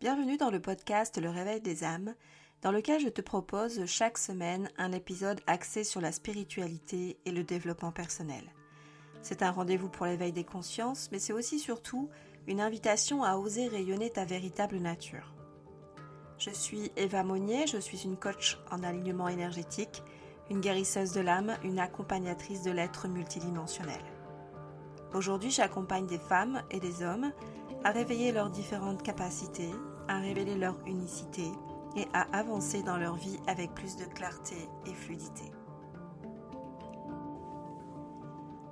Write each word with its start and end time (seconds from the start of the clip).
Bienvenue 0.00 0.38
dans 0.38 0.48
le 0.48 0.60
podcast 0.60 1.20
Le 1.20 1.28
Réveil 1.28 1.60
des 1.60 1.84
âmes, 1.84 2.14
dans 2.62 2.72
lequel 2.72 3.02
je 3.02 3.10
te 3.10 3.20
propose 3.20 3.84
chaque 3.84 4.16
semaine 4.16 4.70
un 4.78 4.92
épisode 4.92 5.42
axé 5.46 5.84
sur 5.84 6.00
la 6.00 6.10
spiritualité 6.10 7.18
et 7.26 7.30
le 7.30 7.44
développement 7.44 7.92
personnel. 7.92 8.50
C'est 9.20 9.42
un 9.42 9.50
rendez-vous 9.50 9.90
pour 9.90 10.06
l'éveil 10.06 10.32
des 10.32 10.42
consciences, 10.42 11.10
mais 11.12 11.18
c'est 11.18 11.34
aussi 11.34 11.58
surtout 11.58 12.08
une 12.46 12.62
invitation 12.62 13.24
à 13.24 13.36
oser 13.36 13.68
rayonner 13.68 14.08
ta 14.08 14.24
véritable 14.24 14.78
nature. 14.78 15.34
Je 16.38 16.48
suis 16.48 16.90
Eva 16.96 17.22
Monnier, 17.22 17.66
je 17.66 17.76
suis 17.76 18.04
une 18.04 18.16
coach 18.16 18.58
en 18.70 18.82
alignement 18.82 19.28
énergétique, 19.28 20.02
une 20.48 20.62
guérisseuse 20.62 21.12
de 21.12 21.20
l'âme, 21.20 21.58
une 21.62 21.78
accompagnatrice 21.78 22.62
de 22.62 22.70
l'être 22.70 23.06
multidimensionnel. 23.06 24.00
Aujourd'hui, 25.12 25.50
j'accompagne 25.50 26.06
des 26.06 26.18
femmes 26.18 26.62
et 26.70 26.80
des 26.80 27.02
hommes 27.02 27.32
à 27.84 27.90
réveiller 27.90 28.32
leurs 28.32 28.50
différentes 28.50 29.02
capacités, 29.02 29.70
à 30.10 30.18
révéler 30.18 30.56
leur 30.56 30.76
unicité 30.88 31.52
et 31.94 32.08
à 32.12 32.22
avancer 32.36 32.82
dans 32.82 32.96
leur 32.96 33.14
vie 33.14 33.38
avec 33.46 33.72
plus 33.74 33.94
de 33.94 34.04
clarté 34.06 34.56
et 34.84 34.92
fluidité. 34.92 35.44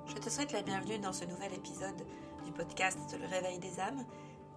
Je 0.05 0.15
te 0.15 0.29
souhaite 0.29 0.51
la 0.51 0.63
bienvenue 0.63 0.99
dans 0.99 1.13
ce 1.13 1.23
nouvel 1.23 1.53
épisode 1.53 2.05
du 2.43 2.51
podcast 2.51 3.17
Le 3.17 3.25
Réveil 3.25 3.57
des 3.57 3.79
âmes 3.79 4.05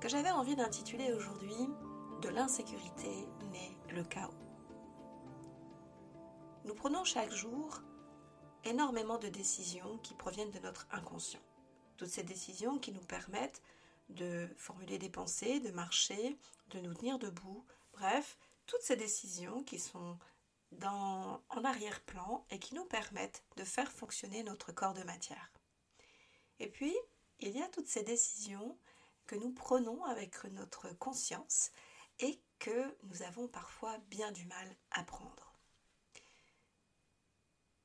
que 0.01 0.09
j'avais 0.09 0.33
envie 0.33 0.57
d'intituler 0.57 1.13
aujourd'hui 1.13 1.55
De 2.21 2.31
l'insécurité 2.31 3.29
naît 3.53 3.95
le 3.95 4.03
chaos. 4.03 4.35
Nous 6.65 6.75
prenons 6.75 7.05
chaque 7.05 7.31
jour 7.31 7.81
énormément 8.65 9.19
de 9.19 9.29
décisions 9.29 9.99
qui 10.03 10.15
proviennent 10.15 10.51
de 10.51 10.59
notre 10.59 10.89
inconscient. 10.91 11.43
Toutes 11.97 12.09
ces 12.09 12.25
décisions 12.25 12.79
qui 12.79 12.91
nous 12.91 13.07
permettent 13.07 13.63
de 14.09 14.49
formuler 14.57 14.99
des 14.99 15.11
pensées, 15.11 15.61
de 15.61 15.71
marcher, 15.71 16.39
de 16.69 16.81
nous 16.81 16.95
tenir 16.95 17.19
debout, 17.19 17.65
bref, 17.93 18.39
toutes 18.67 18.83
ces 18.83 18.97
décisions 18.97 19.63
qui 19.63 19.79
sont 19.79 20.19
en 20.81 21.65
arrière-plan 21.65 22.47
et 22.51 22.59
qui 22.59 22.75
nous 22.75 22.85
permettent 22.85 23.45
de 23.57 23.65
faire 23.65 23.93
fonctionner 23.93 24.43
notre 24.43 24.73
corps 24.73 24.95
de 24.95 25.03
matière. 25.03 25.51
Et 26.61 26.69
puis, 26.69 26.97
il 27.41 27.57
y 27.57 27.63
a 27.63 27.69
toutes 27.69 27.89
ces 27.89 28.03
décisions 28.03 28.79
que 29.27 29.37
nous 29.37 29.53
prenons 29.53 30.05
avec 30.05 30.45
notre 30.45 30.91
conscience 30.95 31.71
et 32.21 32.41
que 32.59 32.97
nous 33.05 33.23
avons 33.23 33.49
parfois 33.49 33.99
bien 34.09 34.33
du 34.33 34.47
mal 34.47 34.77
à 34.93 35.03
prendre. 35.05 35.53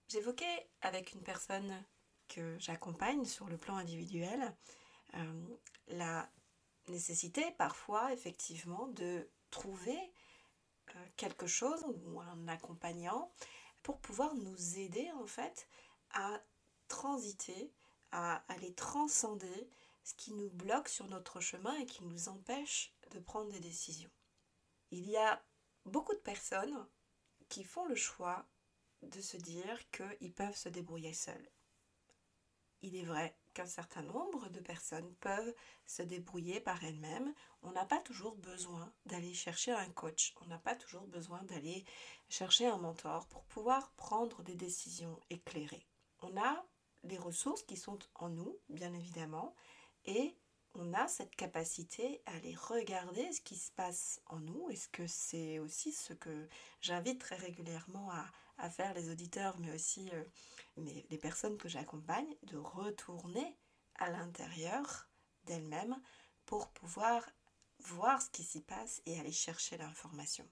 J'évoquais 0.07 0.69
avec 0.81 1.13
une 1.13 1.23
personne 1.23 1.83
que 2.29 2.57
j'accompagne 2.59 3.25
sur 3.25 3.47
le 3.47 3.57
plan 3.57 3.75
individuel 3.75 4.55
la 5.87 6.29
nécessité 6.87 7.51
parfois 7.57 8.13
effectivement 8.13 8.87
de 8.87 9.27
trouver 9.49 9.99
euh, 10.95 11.05
quelque 11.15 11.47
chose 11.47 11.83
ou 12.05 12.21
un 12.21 12.47
accompagnant 12.47 13.31
pour 13.83 13.99
pouvoir 13.99 14.33
nous 14.35 14.77
aider 14.77 15.11
en 15.13 15.25
fait 15.27 15.67
à 16.11 16.41
transiter, 16.87 17.71
à 18.11 18.43
aller 18.47 18.73
transcender 18.73 19.69
ce 20.03 20.13
qui 20.13 20.33
nous 20.33 20.49
bloque 20.49 20.87
sur 20.87 21.07
notre 21.07 21.39
chemin 21.39 21.75
et 21.75 21.85
qui 21.85 22.05
nous 22.05 22.29
empêche 22.29 22.93
de 23.11 23.19
prendre 23.19 23.51
des 23.51 23.59
décisions. 23.59 24.09
Il 24.91 25.09
y 25.09 25.17
a 25.17 25.43
beaucoup 25.85 26.13
de 26.13 26.19
personnes 26.19 26.87
qui 27.49 27.63
font 27.63 27.85
le 27.85 27.95
choix 27.95 28.45
de 29.01 29.21
se 29.21 29.37
dire 29.37 29.79
qu'ils 29.91 30.33
peuvent 30.33 30.55
se 30.55 30.69
débrouiller 30.69 31.13
seuls. 31.13 31.49
Il 32.81 32.95
est 32.95 33.03
vrai 33.03 33.35
qu'un 33.57 33.65
certain 33.65 34.03
nombre 34.03 34.49
de 34.49 34.59
personnes 34.59 35.11
peuvent 35.15 35.55
se 35.87 36.03
débrouiller 36.03 36.59
par 36.59 36.83
elles-mêmes. 36.83 37.33
On 37.63 37.71
n'a 37.71 37.85
pas 37.85 37.99
toujours 38.01 38.35
besoin 38.35 38.93
d'aller 39.07 39.33
chercher 39.33 39.71
un 39.71 39.89
coach, 39.89 40.35
on 40.41 40.45
n'a 40.45 40.59
pas 40.59 40.75
toujours 40.75 41.07
besoin 41.07 41.41
d'aller 41.45 41.83
chercher 42.29 42.67
un 42.67 42.77
mentor 42.77 43.25
pour 43.29 43.43
pouvoir 43.45 43.89
prendre 43.93 44.43
des 44.43 44.53
décisions 44.53 45.19
éclairées. 45.31 45.87
On 46.21 46.37
a 46.37 46.63
des 47.03 47.17
ressources 47.17 47.63
qui 47.63 47.77
sont 47.77 47.97
en 48.13 48.29
nous, 48.29 48.59
bien 48.69 48.93
évidemment, 48.93 49.55
et 50.05 50.37
on 50.75 50.93
a 50.93 51.07
cette 51.07 51.35
capacité 51.35 52.21
à 52.27 52.35
aller 52.35 52.53
regarder 52.53 53.31
ce 53.31 53.41
qui 53.41 53.55
se 53.55 53.71
passe 53.71 54.21
en 54.27 54.39
nous. 54.39 54.69
Est-ce 54.69 54.89
que 54.89 55.07
c'est 55.07 55.57
aussi 55.57 55.93
ce 55.93 56.13
que 56.13 56.47
j'invite 56.81 57.19
très 57.19 57.37
régulièrement 57.37 58.11
à, 58.11 58.23
à 58.57 58.69
faire 58.69 58.93
les 58.93 59.09
auditeurs, 59.09 59.57
mais 59.59 59.71
aussi 59.73 60.09
euh, 60.13 60.23
les 60.77 61.17
personnes 61.17 61.57
que 61.57 61.69
j'accompagne, 61.69 62.35
de 62.43 62.57
retourner 62.57 63.57
à 63.95 64.09
l'intérieur 64.09 65.07
d'elles-mêmes 65.45 65.99
pour 66.45 66.69
pouvoir 66.69 67.23
voir 67.79 68.21
ce 68.21 68.29
qui 68.29 68.43
s'y 68.43 68.61
passe 68.61 69.01
et 69.05 69.19
aller 69.19 69.31
chercher 69.31 69.77
l'information. 69.77 70.47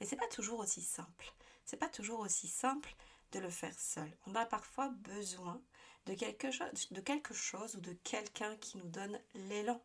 Mais 0.00 0.06
c'est 0.06 0.16
pas 0.16 0.28
toujours 0.28 0.60
aussi 0.60 0.82
simple. 0.82 1.32
C'est 1.64 1.76
pas 1.76 1.88
toujours 1.88 2.20
aussi 2.20 2.48
simple 2.48 2.94
de 3.32 3.40
le 3.40 3.50
faire 3.50 3.78
seul. 3.78 4.10
On 4.26 4.34
a 4.34 4.46
parfois 4.46 4.88
besoin 4.88 5.60
de 6.06 6.14
quelque, 6.14 6.50
chose, 6.50 6.90
de 6.90 7.00
quelque 7.00 7.34
chose 7.34 7.74
ou 7.76 7.80
de 7.80 7.92
quelqu'un 7.92 8.56
qui 8.56 8.78
nous 8.78 8.88
donne 8.88 9.20
l'élan 9.34 9.82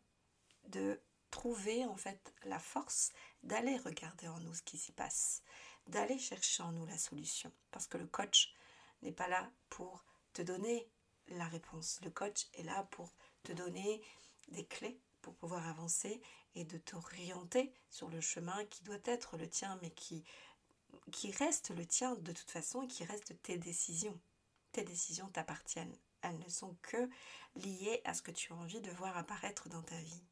de 0.68 1.00
trouver 1.30 1.84
en 1.84 1.96
fait 1.96 2.32
la 2.44 2.58
force 2.58 3.12
d'aller 3.42 3.76
regarder 3.76 4.28
en 4.28 4.38
nous 4.40 4.54
ce 4.54 4.62
qui 4.62 4.78
s'y 4.78 4.92
passe, 4.92 5.42
d'aller 5.86 6.18
chercher 6.18 6.62
en 6.62 6.72
nous 6.72 6.86
la 6.86 6.98
solution. 6.98 7.52
Parce 7.70 7.86
que 7.86 7.98
le 7.98 8.06
coach 8.06 8.54
n'est 9.02 9.12
pas 9.12 9.28
là 9.28 9.50
pour 9.68 10.04
te 10.32 10.42
donner 10.42 10.88
la 11.28 11.46
réponse. 11.46 12.00
Le 12.02 12.10
coach 12.10 12.46
est 12.54 12.62
là 12.62 12.84
pour 12.90 13.12
te 13.42 13.52
donner 13.52 14.02
des 14.48 14.64
clés 14.64 14.98
pour 15.22 15.34
pouvoir 15.34 15.66
avancer 15.68 16.20
et 16.54 16.64
de 16.64 16.76
t'orienter 16.76 17.72
sur 17.88 18.10
le 18.10 18.20
chemin 18.20 18.64
qui 18.66 18.84
doit 18.84 18.98
être 19.06 19.38
le 19.38 19.48
tien, 19.48 19.78
mais 19.80 19.90
qui, 19.90 20.22
qui 21.12 21.30
reste 21.30 21.70
le 21.70 21.86
tien 21.86 22.14
de 22.16 22.32
toute 22.32 22.50
façon 22.50 22.82
et 22.82 22.88
qui 22.88 23.04
reste 23.04 23.40
tes 23.42 23.56
décisions. 23.56 24.20
Tes 24.72 24.84
décisions 24.84 25.28
t'appartiennent. 25.28 25.96
Elles 26.20 26.38
ne 26.38 26.48
sont 26.48 26.76
que 26.82 27.08
liées 27.56 28.02
à 28.04 28.12
ce 28.12 28.22
que 28.22 28.30
tu 28.30 28.52
as 28.52 28.56
envie 28.56 28.80
de 28.80 28.90
voir 28.90 29.16
apparaître 29.16 29.68
dans 29.68 29.82
ta 29.82 29.96
vie. 29.96 30.22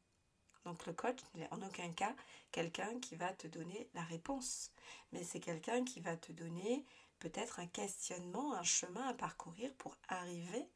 Donc 0.65 0.85
le 0.85 0.93
coach 0.93 1.19
n'est 1.35 1.51
en 1.51 1.61
aucun 1.61 1.91
cas 1.91 2.15
quelqu'un 2.51 2.99
qui 2.99 3.15
va 3.15 3.33
te 3.33 3.47
donner 3.47 3.89
la 3.93 4.03
réponse, 4.03 4.71
mais 5.11 5.23
c'est 5.23 5.39
quelqu'un 5.39 5.83
qui 5.83 5.99
va 5.99 6.15
te 6.15 6.31
donner 6.31 6.85
peut-être 7.19 7.59
un 7.59 7.67
questionnement, 7.67 8.53
un 8.53 8.63
chemin 8.63 9.07
à 9.07 9.13
parcourir 9.13 9.73
pour 9.75 9.97
arriver 10.07 10.67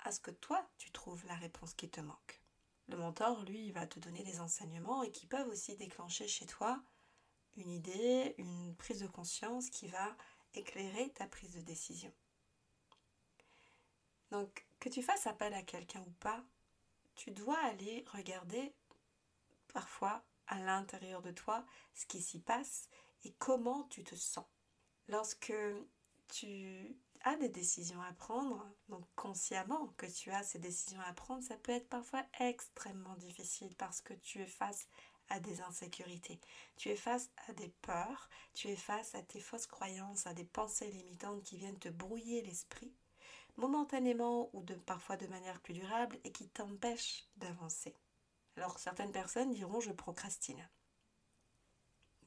à 0.00 0.12
ce 0.12 0.20
que 0.20 0.30
toi, 0.30 0.68
tu 0.78 0.90
trouves 0.90 1.24
la 1.26 1.34
réponse 1.34 1.74
qui 1.74 1.88
te 1.88 2.00
manque. 2.00 2.40
Le 2.88 2.96
mentor, 2.96 3.42
lui, 3.44 3.66
il 3.66 3.72
va 3.72 3.86
te 3.86 3.98
donner 3.98 4.22
des 4.22 4.40
enseignements 4.40 5.02
et 5.02 5.10
qui 5.10 5.26
peuvent 5.26 5.48
aussi 5.48 5.76
déclencher 5.76 6.28
chez 6.28 6.46
toi 6.46 6.80
une 7.56 7.72
idée, 7.72 8.34
une 8.38 8.76
prise 8.76 9.00
de 9.00 9.06
conscience 9.06 9.70
qui 9.70 9.88
va 9.88 10.16
éclairer 10.54 11.10
ta 11.10 11.26
prise 11.26 11.54
de 11.54 11.60
décision. 11.60 12.12
Donc, 14.30 14.66
que 14.78 14.88
tu 14.88 15.02
fasses 15.02 15.26
appel 15.26 15.54
à 15.54 15.62
quelqu'un 15.62 16.00
ou 16.00 16.12
pas, 16.20 16.44
tu 17.14 17.30
dois 17.30 17.58
aller 17.58 18.04
regarder 18.12 18.74
parfois 19.76 20.24
à 20.46 20.58
l'intérieur 20.58 21.20
de 21.20 21.32
toi 21.32 21.62
ce 21.92 22.06
qui 22.06 22.22
s'y 22.22 22.40
passe 22.40 22.88
et 23.24 23.34
comment 23.34 23.84
tu 23.90 24.04
te 24.04 24.14
sens. 24.14 24.46
Lorsque 25.06 25.52
tu 26.28 26.96
as 27.20 27.36
des 27.36 27.50
décisions 27.50 28.00
à 28.00 28.14
prendre, 28.14 28.66
donc 28.88 29.04
consciemment 29.16 29.88
que 29.98 30.06
tu 30.06 30.30
as 30.30 30.42
ces 30.42 30.58
décisions 30.58 31.02
à 31.02 31.12
prendre, 31.12 31.44
ça 31.44 31.58
peut 31.58 31.72
être 31.72 31.90
parfois 31.90 32.24
extrêmement 32.40 33.16
difficile 33.16 33.76
parce 33.76 34.00
que 34.00 34.14
tu 34.14 34.40
es 34.40 34.46
face 34.46 34.88
à 35.28 35.40
des 35.40 35.60
insécurités, 35.60 36.40
tu 36.76 36.88
es 36.88 36.96
face 36.96 37.28
à 37.46 37.52
des 37.52 37.68
peurs, 37.82 38.30
tu 38.54 38.68
es 38.68 38.76
face 38.76 39.14
à 39.14 39.20
tes 39.20 39.40
fausses 39.40 39.66
croyances, 39.66 40.26
à 40.26 40.32
des 40.32 40.46
pensées 40.46 40.90
limitantes 40.90 41.42
qui 41.42 41.58
viennent 41.58 41.78
te 41.78 41.90
brouiller 41.90 42.40
l'esprit 42.40 42.94
momentanément 43.58 44.48
ou 44.54 44.62
de 44.62 44.74
parfois 44.74 45.18
de 45.18 45.26
manière 45.26 45.60
plus 45.60 45.74
durable 45.74 46.18
et 46.24 46.32
qui 46.32 46.48
t'empêchent 46.48 47.26
d'avancer. 47.36 47.94
Alors 48.56 48.78
certaines 48.78 49.12
personnes 49.12 49.52
diront 49.52 49.80
je 49.80 49.92
procrastine. 49.92 50.68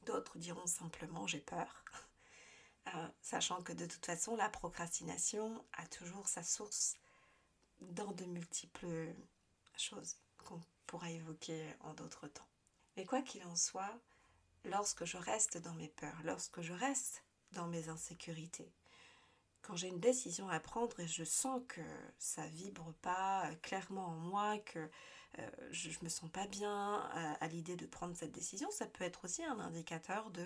D'autres 0.06 0.38
diront 0.38 0.66
simplement 0.66 1.26
j'ai 1.26 1.40
peur. 1.40 1.84
Euh, 2.94 3.08
sachant 3.20 3.62
que 3.62 3.74
de 3.74 3.84
toute 3.84 4.06
façon 4.06 4.36
la 4.36 4.48
procrastination 4.48 5.62
a 5.74 5.86
toujours 5.86 6.26
sa 6.28 6.42
source 6.42 6.96
dans 7.82 8.10
de 8.12 8.24
multiples 8.24 9.14
choses 9.76 10.16
qu'on 10.38 10.60
pourra 10.86 11.10
évoquer 11.10 11.62
en 11.80 11.92
d'autres 11.92 12.26
temps. 12.26 12.48
Mais 12.96 13.04
quoi 13.04 13.20
qu'il 13.20 13.44
en 13.44 13.54
soit, 13.54 14.00
lorsque 14.64 15.04
je 15.04 15.18
reste 15.18 15.58
dans 15.58 15.74
mes 15.74 15.90
peurs, 15.90 16.22
lorsque 16.24 16.62
je 16.62 16.72
reste 16.72 17.22
dans 17.52 17.66
mes 17.66 17.90
insécurités, 17.90 18.72
quand 19.62 19.76
j'ai 19.76 19.88
une 19.88 20.00
décision 20.00 20.48
à 20.48 20.60
prendre 20.60 20.98
et 21.00 21.06
je 21.06 21.24
sens 21.24 21.60
que 21.68 21.80
ça 22.18 22.46
vibre 22.46 22.92
pas 23.02 23.46
euh, 23.46 23.54
clairement 23.62 24.06
en 24.06 24.16
moi, 24.16 24.58
que 24.58 24.78
euh, 25.38 25.50
je, 25.70 25.90
me 26.02 26.08
sens 26.08 26.30
pas 26.30 26.46
bien 26.46 26.96
à, 27.40 27.46
l'idée 27.48 27.76
de 27.76 27.86
prendre 27.86 28.16
cette 28.16 28.32
décision, 28.32 28.70
ça 28.70 28.86
peut 28.86 29.04
être 29.04 29.24
aussi 29.24 29.44
un 29.44 29.60
indicateur 29.60 30.30
de 30.30 30.44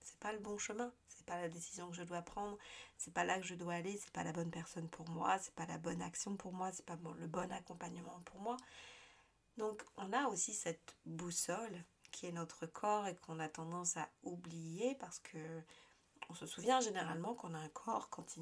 c'est 0.00 0.18
pas 0.18 0.32
le 0.32 0.38
bon 0.38 0.58
chemin, 0.58 0.92
c'est 1.08 1.26
pas 1.26 1.40
la 1.40 1.48
décision 1.48 1.90
que 1.90 1.96
je 1.96 2.02
dois 2.02 2.22
prendre, 2.22 2.56
c'est 2.96 3.12
pas 3.12 3.24
là 3.24 3.40
que 3.40 3.46
je 3.46 3.54
dois 3.54 3.74
aller, 3.74 3.96
c'est 3.96 4.12
pas 4.12 4.24
la 4.24 4.32
bonne 4.32 4.50
personne 4.50 4.88
pour 4.88 5.08
moi, 5.08 5.38
c'est 5.38 5.54
pas 5.54 5.66
la 5.66 5.78
bonne 5.78 6.02
action 6.02 6.36
pour 6.36 6.52
moi, 6.52 6.70
c'est 6.72 6.84
pas 6.84 6.98
le 7.18 7.26
bon 7.26 7.50
accompagnement 7.50 8.20
pour 8.24 8.40
moi. 8.40 8.56
Donc 9.56 9.82
on 9.96 10.12
a 10.12 10.28
aussi 10.28 10.52
cette 10.52 10.96
boussole 11.06 11.82
qui 12.12 12.26
est 12.26 12.32
notre 12.32 12.66
corps 12.66 13.06
et 13.06 13.16
qu'on 13.16 13.40
a 13.40 13.48
tendance 13.48 13.96
à 13.96 14.08
oublier 14.22 14.94
parce 14.96 15.18
que 15.18 15.38
on 16.28 16.34
se 16.34 16.46
souvient 16.46 16.80
généralement 16.80 17.34
qu'on 17.34 17.54
a 17.54 17.58
un 17.58 17.68
corps 17.68 18.10
quand 18.10 18.36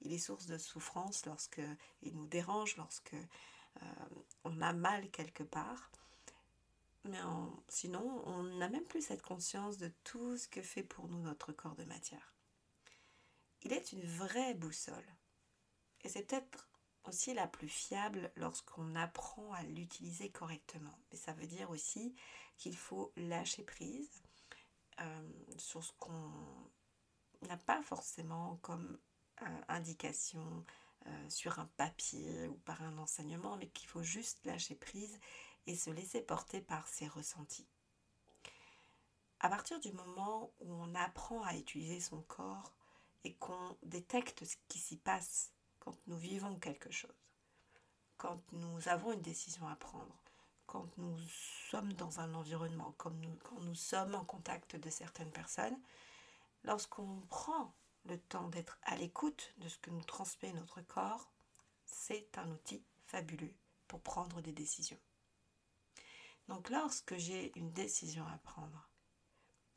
il, 0.00 0.12
est 0.12 0.18
source 0.18 0.46
de 0.46 0.58
souffrance, 0.58 1.26
lorsque 1.26 1.62
il 2.02 2.14
nous 2.14 2.26
dérange, 2.26 2.76
lorsque 2.76 3.14
euh, 3.14 3.86
on 4.44 4.60
a 4.60 4.72
mal 4.72 5.10
quelque 5.10 5.42
part. 5.42 5.90
Mais 7.04 7.18
sinon, 7.68 8.22
on 8.26 8.44
n'a 8.44 8.68
même 8.70 8.86
plus 8.86 9.02
cette 9.02 9.20
conscience 9.20 9.76
de 9.76 9.92
tout 10.04 10.38
ce 10.38 10.48
que 10.48 10.62
fait 10.62 10.82
pour 10.82 11.08
nous 11.08 11.20
notre 11.20 11.52
corps 11.52 11.74
de 11.74 11.84
matière. 11.84 12.34
Il 13.62 13.74
est 13.74 13.92
une 13.92 14.06
vraie 14.06 14.54
boussole. 14.54 15.04
Et 16.02 16.08
c'est 16.08 16.22
peut-être 16.22 16.68
aussi 17.04 17.34
la 17.34 17.46
plus 17.46 17.68
fiable 17.68 18.32
lorsqu'on 18.36 18.94
apprend 18.94 19.52
à 19.52 19.62
l'utiliser 19.62 20.30
correctement. 20.30 20.98
Mais 21.10 21.18
ça 21.18 21.32
veut 21.32 21.46
dire 21.46 21.70
aussi 21.70 22.14
qu'il 22.56 22.76
faut 22.76 23.12
lâcher 23.16 23.62
prise 23.62 24.22
euh, 25.00 25.28
sur 25.58 25.84
ce 25.84 25.92
qu'on 25.98 26.32
n'a 27.46 27.56
pas 27.56 27.82
forcément 27.82 28.58
comme 28.62 28.98
euh, 29.42 29.60
indication 29.68 30.64
euh, 31.06 31.28
sur 31.28 31.58
un 31.58 31.66
papier 31.76 32.48
ou 32.48 32.54
par 32.64 32.82
un 32.82 32.98
enseignement, 32.98 33.56
mais 33.56 33.68
qu'il 33.68 33.88
faut 33.88 34.02
juste 34.02 34.44
lâcher 34.44 34.74
prise 34.74 35.18
et 35.66 35.76
se 35.76 35.90
laisser 35.90 36.20
porter 36.20 36.60
par 36.60 36.88
ses 36.88 37.08
ressentis. 37.08 37.66
À 39.40 39.48
partir 39.48 39.78
du 39.80 39.92
moment 39.92 40.52
où 40.60 40.72
on 40.72 40.94
apprend 40.94 41.42
à 41.42 41.54
utiliser 41.54 42.00
son 42.00 42.22
corps 42.22 42.72
et 43.24 43.34
qu'on 43.34 43.76
détecte 43.82 44.44
ce 44.44 44.56
qui 44.68 44.78
s'y 44.78 44.96
passe 44.96 45.52
quand 45.80 45.96
nous 46.06 46.16
vivons 46.16 46.56
quelque 46.56 46.90
chose, 46.90 47.10
quand 48.16 48.40
nous 48.52 48.88
avons 48.88 49.12
une 49.12 49.20
décision 49.20 49.68
à 49.68 49.76
prendre, 49.76 50.18
quand 50.66 50.86
nous 50.96 51.18
sommes 51.70 51.92
dans 51.94 52.20
un 52.20 52.32
environnement, 52.34 52.94
quand 52.96 53.10
nous, 53.10 53.36
quand 53.42 53.60
nous 53.60 53.74
sommes 53.74 54.14
en 54.14 54.24
contact 54.24 54.76
de 54.76 54.90
certaines 54.90 55.30
personnes, 55.30 55.78
lorsqu'on 56.64 57.20
prend 57.28 57.74
le 58.04 58.18
temps 58.18 58.48
d'être 58.48 58.78
à 58.82 58.96
l'écoute 58.96 59.54
de 59.58 59.68
ce 59.68 59.78
que 59.78 59.90
nous 59.90 60.04
transmet 60.04 60.52
notre 60.52 60.82
corps, 60.82 61.32
c'est 61.86 62.36
un 62.38 62.50
outil 62.50 62.84
fabuleux 63.06 63.54
pour 63.86 64.02
prendre 64.02 64.40
des 64.40 64.52
décisions. 64.52 65.00
Donc 66.48 66.68
lorsque 66.68 67.16
j'ai 67.16 67.56
une 67.58 67.72
décision 67.72 68.26
à 68.26 68.38
prendre, 68.38 68.90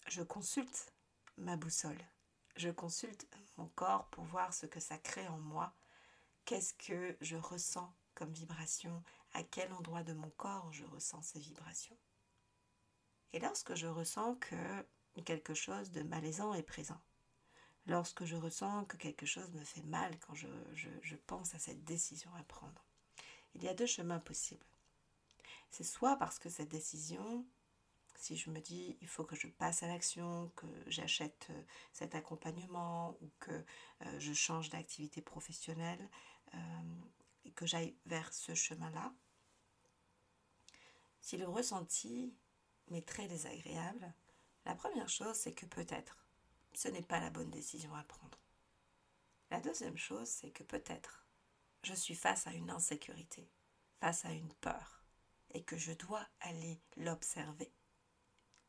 je 0.07 0.21
consulte 0.23 0.93
ma 1.37 1.55
boussole, 1.55 2.01
je 2.55 2.69
consulte 2.69 3.27
mon 3.57 3.67
corps 3.69 4.07
pour 4.09 4.25
voir 4.25 4.53
ce 4.53 4.65
que 4.65 4.79
ça 4.79 4.97
crée 4.97 5.27
en 5.27 5.37
moi, 5.37 5.73
qu'est-ce 6.45 6.73
que 6.73 7.17
je 7.21 7.37
ressens 7.37 7.93
comme 8.15 8.31
vibration, 8.31 9.03
à 9.33 9.43
quel 9.43 9.71
endroit 9.73 10.03
de 10.03 10.13
mon 10.13 10.29
corps 10.31 10.71
je 10.73 10.83
ressens 10.85 11.21
ces 11.21 11.39
vibrations? 11.39 11.97
Et 13.33 13.39
lorsque 13.39 13.75
je 13.75 13.87
ressens 13.87 14.35
que 14.35 14.85
quelque 15.21 15.53
chose 15.53 15.91
de 15.91 16.03
malaisant 16.03 16.53
est 16.53 16.63
présent, 16.63 16.99
lorsque 17.87 18.25
je 18.25 18.35
ressens 18.35 18.85
que 18.85 18.97
quelque 18.97 19.25
chose 19.25 19.51
me 19.51 19.63
fait 19.63 19.83
mal 19.83 20.17
quand 20.19 20.35
je, 20.35 20.47
pense 21.25 21.55
à 21.55 21.59
cette 21.59 21.83
décision 21.83 22.33
à 22.35 22.43
prendre. 22.43 22.85
Il 23.55 23.63
y 23.63 23.67
a 23.67 23.73
deux 23.73 23.85
chemins 23.85 24.19
possibles. 24.19 24.65
C'est 25.69 25.83
soit 25.83 26.15
parce 26.17 26.39
que 26.39 26.49
cette 26.49 26.69
décision, 26.69 27.45
si 28.15 28.37
je 28.37 28.49
me 28.49 28.59
dis 28.59 28.97
il 29.01 29.07
faut 29.07 29.23
que 29.23 29.35
je 29.35 29.47
passe 29.47 29.83
à 29.83 29.87
l'action, 29.87 30.51
que 30.55 30.67
j'achète 30.87 31.47
euh, 31.49 31.63
cet 31.91 32.15
accompagnement 32.15 33.17
ou 33.21 33.29
que 33.39 33.51
euh, 33.51 34.19
je 34.19 34.33
change 34.33 34.69
d'activité 34.69 35.21
professionnelle 35.21 36.09
euh, 36.53 36.57
et 37.45 37.51
que 37.51 37.65
j'aille 37.65 37.95
vers 38.05 38.33
ce 38.33 38.53
chemin-là, 38.53 39.13
si 41.21 41.37
le 41.37 41.47
ressenti 41.47 42.33
m'est 42.89 43.05
très 43.05 43.27
désagréable, 43.27 44.13
la 44.67 44.75
première 44.75 45.09
chose 45.09 45.35
c'est 45.35 45.53
que 45.53 45.65
peut-être 45.65 46.27
ce 46.73 46.89
n'est 46.89 47.01
pas 47.01 47.19
la 47.19 47.29
bonne 47.29 47.49
décision 47.49 47.95
à 47.95 48.03
prendre. 48.03 48.37
La 49.49 49.61
deuxième 49.61 49.97
chose, 49.97 50.27
c'est 50.27 50.51
que 50.51 50.63
peut-être 50.63 51.25
je 51.83 51.93
suis 51.93 52.15
face 52.15 52.45
à 52.47 52.53
une 52.53 52.69
insécurité, 52.69 53.49
face 54.01 54.25
à 54.25 54.31
une 54.31 54.53
peur, 54.55 55.03
et 55.53 55.63
que 55.63 55.77
je 55.77 55.93
dois 55.93 56.27
aller 56.41 56.81
l'observer 56.97 57.71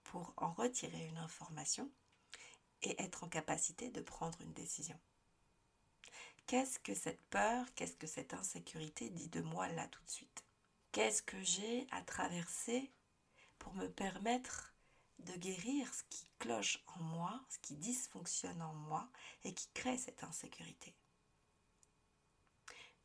pour 0.04 0.32
en 0.36 0.52
retirer 0.52 1.04
une 1.06 1.18
information 1.18 1.90
et 2.82 3.02
être 3.02 3.24
en 3.24 3.28
capacité 3.28 3.90
de 3.90 4.00
prendre 4.00 4.40
une 4.40 4.54
décision. 4.54 4.98
Qu'est-ce 6.46 6.78
que 6.78 6.94
cette 6.94 7.22
peur, 7.24 7.66
qu'est-ce 7.74 7.96
que 7.96 8.06
cette 8.06 8.32
insécurité 8.32 9.10
dit 9.10 9.28
de 9.28 9.42
moi 9.42 9.68
là 9.68 9.88
tout 9.88 10.02
de 10.04 10.10
suite? 10.10 10.44
Qu'est-ce 10.92 11.22
que 11.22 11.42
j'ai 11.42 11.88
à 11.90 12.00
traverser 12.02 12.90
pour 13.58 13.74
me 13.74 13.88
permettre 13.88 14.72
de 15.20 15.32
guérir 15.34 15.92
ce 15.94 16.02
qui 16.10 16.28
cloche 16.38 16.82
en 16.86 17.02
moi, 17.02 17.40
ce 17.48 17.58
qui 17.58 17.74
dysfonctionne 17.74 18.62
en 18.62 18.74
moi 18.74 19.08
et 19.44 19.52
qui 19.52 19.68
crée 19.74 19.98
cette 19.98 20.22
insécurité. 20.24 20.94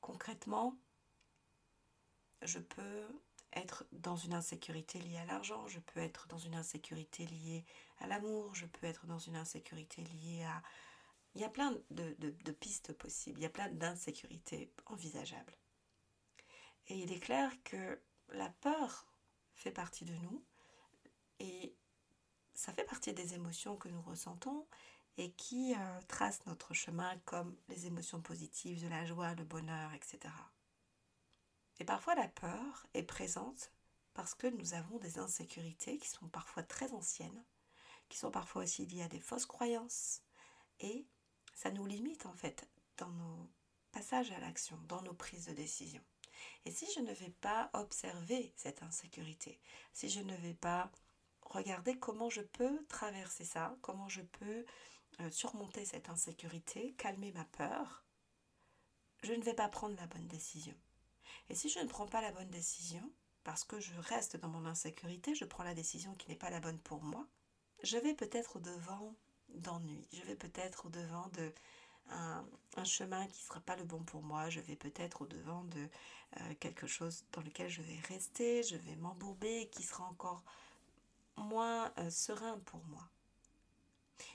Concrètement, 0.01 0.77
je 2.41 2.59
peux 2.59 3.07
être 3.55 3.85
dans 3.91 4.15
une 4.15 4.33
insécurité 4.33 4.99
liée 4.99 5.17
à 5.17 5.25
l'argent, 5.25 5.67
je 5.67 5.79
peux 5.79 5.99
être 5.99 6.27
dans 6.27 6.37
une 6.37 6.55
insécurité 6.55 7.25
liée 7.25 7.65
à 7.99 8.07
l'amour, 8.07 8.53
je 8.55 8.65
peux 8.65 8.87
être 8.87 9.05
dans 9.05 9.19
une 9.19 9.35
insécurité 9.35 10.03
liée 10.03 10.43
à... 10.43 10.61
Il 11.35 11.41
y 11.41 11.45
a 11.45 11.49
plein 11.49 11.75
de, 11.89 12.51
pistes 12.51 12.93
possibles, 12.93 13.39
il 13.39 13.43
y 13.43 13.47
a 13.47 13.49
plein 13.49 13.69
d'insécurités 13.69 14.71
envisageables. 14.85 15.57
Et 16.87 16.99
il 16.99 17.11
est 17.11 17.19
clair 17.19 17.51
que 17.63 17.99
la 18.29 18.49
peur 18.49 19.07
fait 19.55 19.71
partie 19.71 20.05
de 20.05 20.13
nous 20.15 20.43
et 21.39 21.75
ça 22.53 22.73
fait 22.73 22.83
partie 22.83 23.13
des 23.13 23.33
émotions 23.33 23.77
que 23.77 23.89
nous 23.89 24.01
ressentons 24.01 24.67
et 25.17 25.31
qui 25.31 25.73
euh, 25.75 26.01
tracent 26.07 26.45
notre 26.45 26.73
chemin 26.73 27.17
comme 27.25 27.55
les 27.69 27.85
émotions 27.85 28.21
positives 28.21 28.83
de 28.83 28.87
la 28.87 29.05
joie, 29.05 29.35
le 29.35 29.43
bonheur, 29.43 29.93
etc. 29.93 30.33
Et 31.79 31.85
parfois 31.85 32.15
la 32.15 32.27
peur 32.27 32.87
est 32.93 33.03
présente 33.03 33.71
parce 34.13 34.35
que 34.35 34.47
nous 34.47 34.73
avons 34.73 34.97
des 34.99 35.19
insécurités 35.19 35.97
qui 35.97 36.09
sont 36.09 36.27
parfois 36.27 36.63
très 36.63 36.93
anciennes, 36.93 37.43
qui 38.09 38.17
sont 38.17 38.31
parfois 38.31 38.63
aussi 38.63 38.85
liées 38.85 39.03
à 39.03 39.07
des 39.07 39.19
fausses 39.19 39.45
croyances, 39.45 40.21
et 40.79 41.07
ça 41.55 41.71
nous 41.71 41.85
limite 41.85 42.25
en 42.25 42.33
fait 42.33 42.67
dans 42.97 43.09
nos 43.09 43.49
passages 43.91 44.31
à 44.31 44.39
l'action, 44.39 44.77
dans 44.87 45.01
nos 45.01 45.13
prises 45.13 45.47
de 45.47 45.53
décision. 45.53 46.01
Et 46.65 46.71
si 46.71 46.85
je 46.93 46.99
ne 46.99 47.13
vais 47.13 47.29
pas 47.29 47.69
observer 47.73 48.53
cette 48.55 48.83
insécurité, 48.83 49.59
si 49.93 50.09
je 50.09 50.19
ne 50.19 50.35
vais 50.35 50.53
pas 50.53 50.91
regarder 51.45 51.97
comment 51.97 52.29
je 52.29 52.41
peux 52.41 52.85
traverser 52.87 53.45
ça, 53.45 53.75
comment 53.81 54.09
je 54.09 54.21
peux 54.21 54.65
euh, 55.21 55.29
surmonter 55.31 55.85
cette 55.85 56.09
insécurité, 56.09 56.93
calmer 56.97 57.31
ma 57.31 57.45
peur, 57.45 58.03
je 59.23 59.33
ne 59.33 59.43
vais 59.43 59.53
pas 59.53 59.69
prendre 59.69 59.95
la 59.95 60.07
bonne 60.07 60.27
décision. 60.27 60.75
Et 61.49 61.55
si 61.55 61.69
je 61.69 61.79
ne 61.79 61.87
prends 61.87 62.07
pas 62.07 62.21
la 62.21 62.31
bonne 62.31 62.49
décision, 62.49 63.11
parce 63.43 63.63
que 63.63 63.79
je 63.79 63.93
reste 63.99 64.37
dans 64.37 64.47
mon 64.47 64.65
insécurité, 64.65 65.35
je 65.35 65.45
prends 65.45 65.63
la 65.63 65.73
décision 65.73 66.13
qui 66.15 66.29
n'est 66.29 66.35
pas 66.35 66.49
la 66.49 66.59
bonne 66.59 66.79
pour 66.79 67.03
moi, 67.03 67.27
je 67.83 67.97
vais 67.97 68.13
peut-être 68.13 68.57
au-devant 68.57 69.15
d'ennui, 69.49 70.07
je 70.13 70.23
vais 70.23 70.35
peut-être 70.35 70.87
au-devant 70.87 71.27
de 71.29 71.53
un, 72.09 72.83
chemin 72.83 73.25
qui 73.27 73.41
ne 73.41 73.47
sera 73.47 73.59
pas 73.61 73.75
le 73.75 73.83
bon 73.83 74.03
pour 74.03 74.23
moi, 74.23 74.49
je 74.49 74.59
vais 74.59 74.75
peut-être 74.75 75.21
au-devant 75.21 75.63
de 75.65 75.87
euh, 76.37 76.53
quelque 76.59 76.85
chose 76.85 77.23
dans 77.31 77.41
lequel 77.41 77.69
je 77.69 77.81
vais 77.81 77.99
rester, 78.07 78.61
je 78.63 78.75
vais 78.75 78.95
m'embourber, 78.97 79.69
qui 79.71 79.83
sera 79.83 80.03
encore 80.05 80.43
moins 81.37 81.91
euh, 81.97 82.09
serein 82.09 82.59
pour 82.65 82.83
moi. 82.85 83.09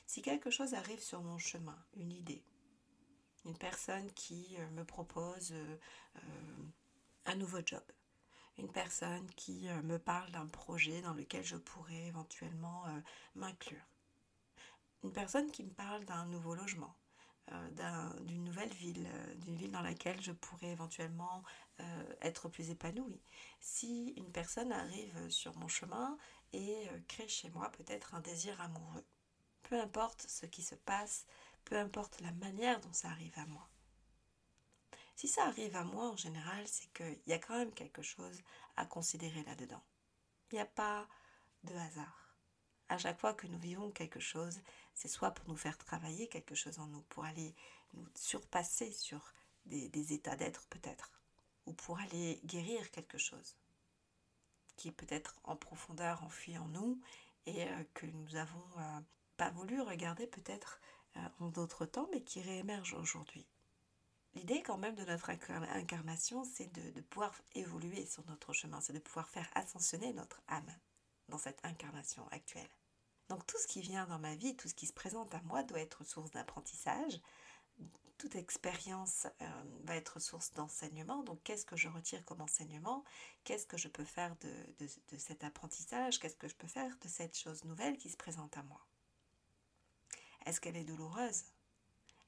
Si 0.07 0.23
quelque 0.23 0.50
chose 0.50 0.75
arrive 0.75 1.00
sur 1.00 1.23
mon 1.23 1.38
chemin, 1.38 1.78
une 1.97 2.12
idée, 2.12 2.43
une 3.45 3.57
personne 3.57 4.11
qui 4.12 4.57
euh, 4.59 4.71
me 4.71 4.85
propose 4.85 5.52
euh, 5.52 5.76
un 7.26 7.35
nouveau 7.37 7.61
job, 7.64 7.83
une 8.59 8.71
personne 8.71 9.31
qui 9.37 9.69
me 9.85 9.99
parle 9.99 10.31
d'un 10.33 10.47
projet 10.47 11.00
dans 11.02 11.14
lequel 11.14 11.45
je 11.45 11.57
pourrais 11.57 12.07
éventuellement 12.07 12.85
m'inclure, 13.37 13.87
une 15.05 15.12
personne 15.12 15.49
qui 15.52 15.62
me 15.62 15.71
parle 15.71 16.05
d'un 16.07 16.26
nouveau 16.26 16.57
logement, 16.57 16.97
d'une 18.23 18.43
nouvelle 18.43 18.73
ville, 18.73 19.09
d'une 19.37 19.55
ville 19.55 19.71
dans 19.71 19.83
laquelle 19.83 20.21
je 20.21 20.33
pourrais 20.33 20.73
éventuellement 20.73 21.45
être 22.21 22.49
plus 22.49 22.71
épanouie. 22.71 23.23
Si 23.61 24.14
une 24.17 24.33
personne 24.33 24.73
arrive 24.73 25.28
sur 25.28 25.57
mon 25.57 25.69
chemin 25.69 26.19
et 26.52 26.88
euh, 26.88 26.99
crée 27.09 27.28
chez 27.28 27.50
moi 27.50 27.71
peut-être 27.73 28.14
un 28.14 28.21
désir 28.21 28.61
amoureux. 28.61 29.05
Peu 29.62 29.81
importe 29.81 30.23
ce 30.28 30.47
qui 30.47 30.62
se 30.62 30.75
passe, 30.75 31.26
peu 31.64 31.76
importe 31.76 32.21
la 32.21 32.33
manière 32.33 32.81
dont 32.81 32.93
ça 32.93 33.09
arrive 33.09 33.38
à 33.38 33.47
moi. 33.47 33.69
Si 35.14 35.28
ça 35.28 35.45
arrive 35.47 35.76
à 35.76 35.85
moi 35.85 36.09
en 36.09 36.17
général, 36.17 36.67
c'est 36.67 36.93
qu'il 36.93 37.21
y 37.26 37.33
a 37.33 37.38
quand 37.38 37.59
même 37.59 37.73
quelque 37.73 38.02
chose 38.02 38.40
à 38.76 38.87
considérer 38.87 39.43
là-dedans. 39.43 39.83
Il 40.50 40.55
n'y 40.55 40.61
a 40.61 40.67
pas 40.67 41.09
de 41.64 41.75
hasard. 41.75 42.37
À 42.88 42.97
chaque 42.97 43.21
fois 43.21 43.35
que 43.35 43.47
nous 43.47 43.59
vivons 43.59 43.90
quelque 43.90 44.21
chose, 44.21 44.61
c'est 44.95 45.09
soit 45.09 45.33
pour 45.33 45.49
nous 45.49 45.57
faire 45.57 45.76
travailler 45.76 46.28
quelque 46.28 46.55
chose 46.55 46.78
en 46.78 46.87
nous, 46.87 47.02
pour 47.02 47.25
aller 47.25 47.55
nous 47.93 48.07
surpasser 48.14 48.93
sur 48.93 49.35
des, 49.67 49.88
des 49.88 50.12
états 50.14 50.37
d'être 50.37 50.67
peut-être, 50.69 51.11
ou 51.67 51.75
pour 51.75 51.99
aller 51.99 52.40
guérir 52.45 52.90
quelque 52.90 53.19
chose 53.19 53.57
qui 54.78 54.92
peut-être 54.92 55.38
en 55.44 55.56
profondeur 55.56 56.23
enfui 56.25 56.56
en 56.56 56.68
nous 56.68 56.99
et 57.44 57.66
que 57.94 58.06
nous 58.06 58.37
avons 58.37 58.64
pas 59.37 59.50
voulu 59.50 59.80
regarder 59.80 60.26
peut-être 60.26 60.80
en 61.40 61.49
d'autres 61.49 61.85
temps, 61.85 62.08
mais 62.12 62.23
qui 62.23 62.40
réémergent 62.40 62.94
aujourd'hui. 62.94 63.47
L'idée 64.35 64.62
quand 64.62 64.78
même 64.78 64.94
de 64.94 65.04
notre 65.04 65.30
incarnation, 65.30 66.44
c'est 66.44 66.73
de, 66.73 67.00
pouvoir 67.00 67.35
évoluer 67.54 68.06
sur 68.06 68.25
notre 68.26 68.52
chemin, 68.52 68.80
c'est 68.80 68.92
de 68.92 68.99
pouvoir 68.99 69.28
faire 69.28 69.49
ascensionner 69.54 70.12
notre 70.12 70.42
âme 70.49 70.73
dans 71.28 71.38
cette 71.38 71.58
incarnation 71.64 72.26
actuelle. 72.30 72.68
Donc 73.28 73.47
tout 73.47 73.58
ce 73.58 73.66
qui 73.66 73.80
vient 73.80 74.06
dans 74.06 74.18
ma 74.18 74.35
vie, 74.35 74.56
tout 74.56 74.68
ce 74.68 74.75
qui 74.75 74.87
se 74.87 74.92
présente 74.92 75.35
à 75.35 75.42
moi 75.42 75.62
doit 75.62 75.80
être 75.80 76.04
source 76.04 76.30
d'apprentissage. 76.30 77.20
Toute 78.19 78.35
expérience 78.35 79.29
euh, 79.41 79.47
va 79.85 79.95
être 79.95 80.19
source 80.19 80.53
d'enseignement. 80.53 81.23
Donc 81.23 81.41
qu'est-ce 81.45 81.65
que 81.65 81.77
je 81.77 81.89
retire 81.89 82.25
comme 82.25 82.41
enseignement? 82.41 83.05
Qu'est-ce 83.45 83.67
que 83.67 83.77
je 83.77 83.87
peux 83.87 84.05
faire 84.05 84.35
de, 84.41 84.87
cet 85.17 85.45
apprentissage? 85.45 86.19
Qu'est-ce 86.19 86.37
que 86.37 86.49
je 86.49 86.57
peux 86.57 86.67
faire 86.67 86.97
de 87.01 87.09
cette 87.09 87.39
chose 87.39 87.65
nouvelle 87.65 87.97
qui 87.97 88.11
se 88.11 88.17
présente 88.17 88.57
à 88.57 88.65
moi? 88.65 88.85
Est-ce 90.47 90.61
qu'elle 90.61 90.77
est 90.77 90.85
douloureuse? 90.85 91.45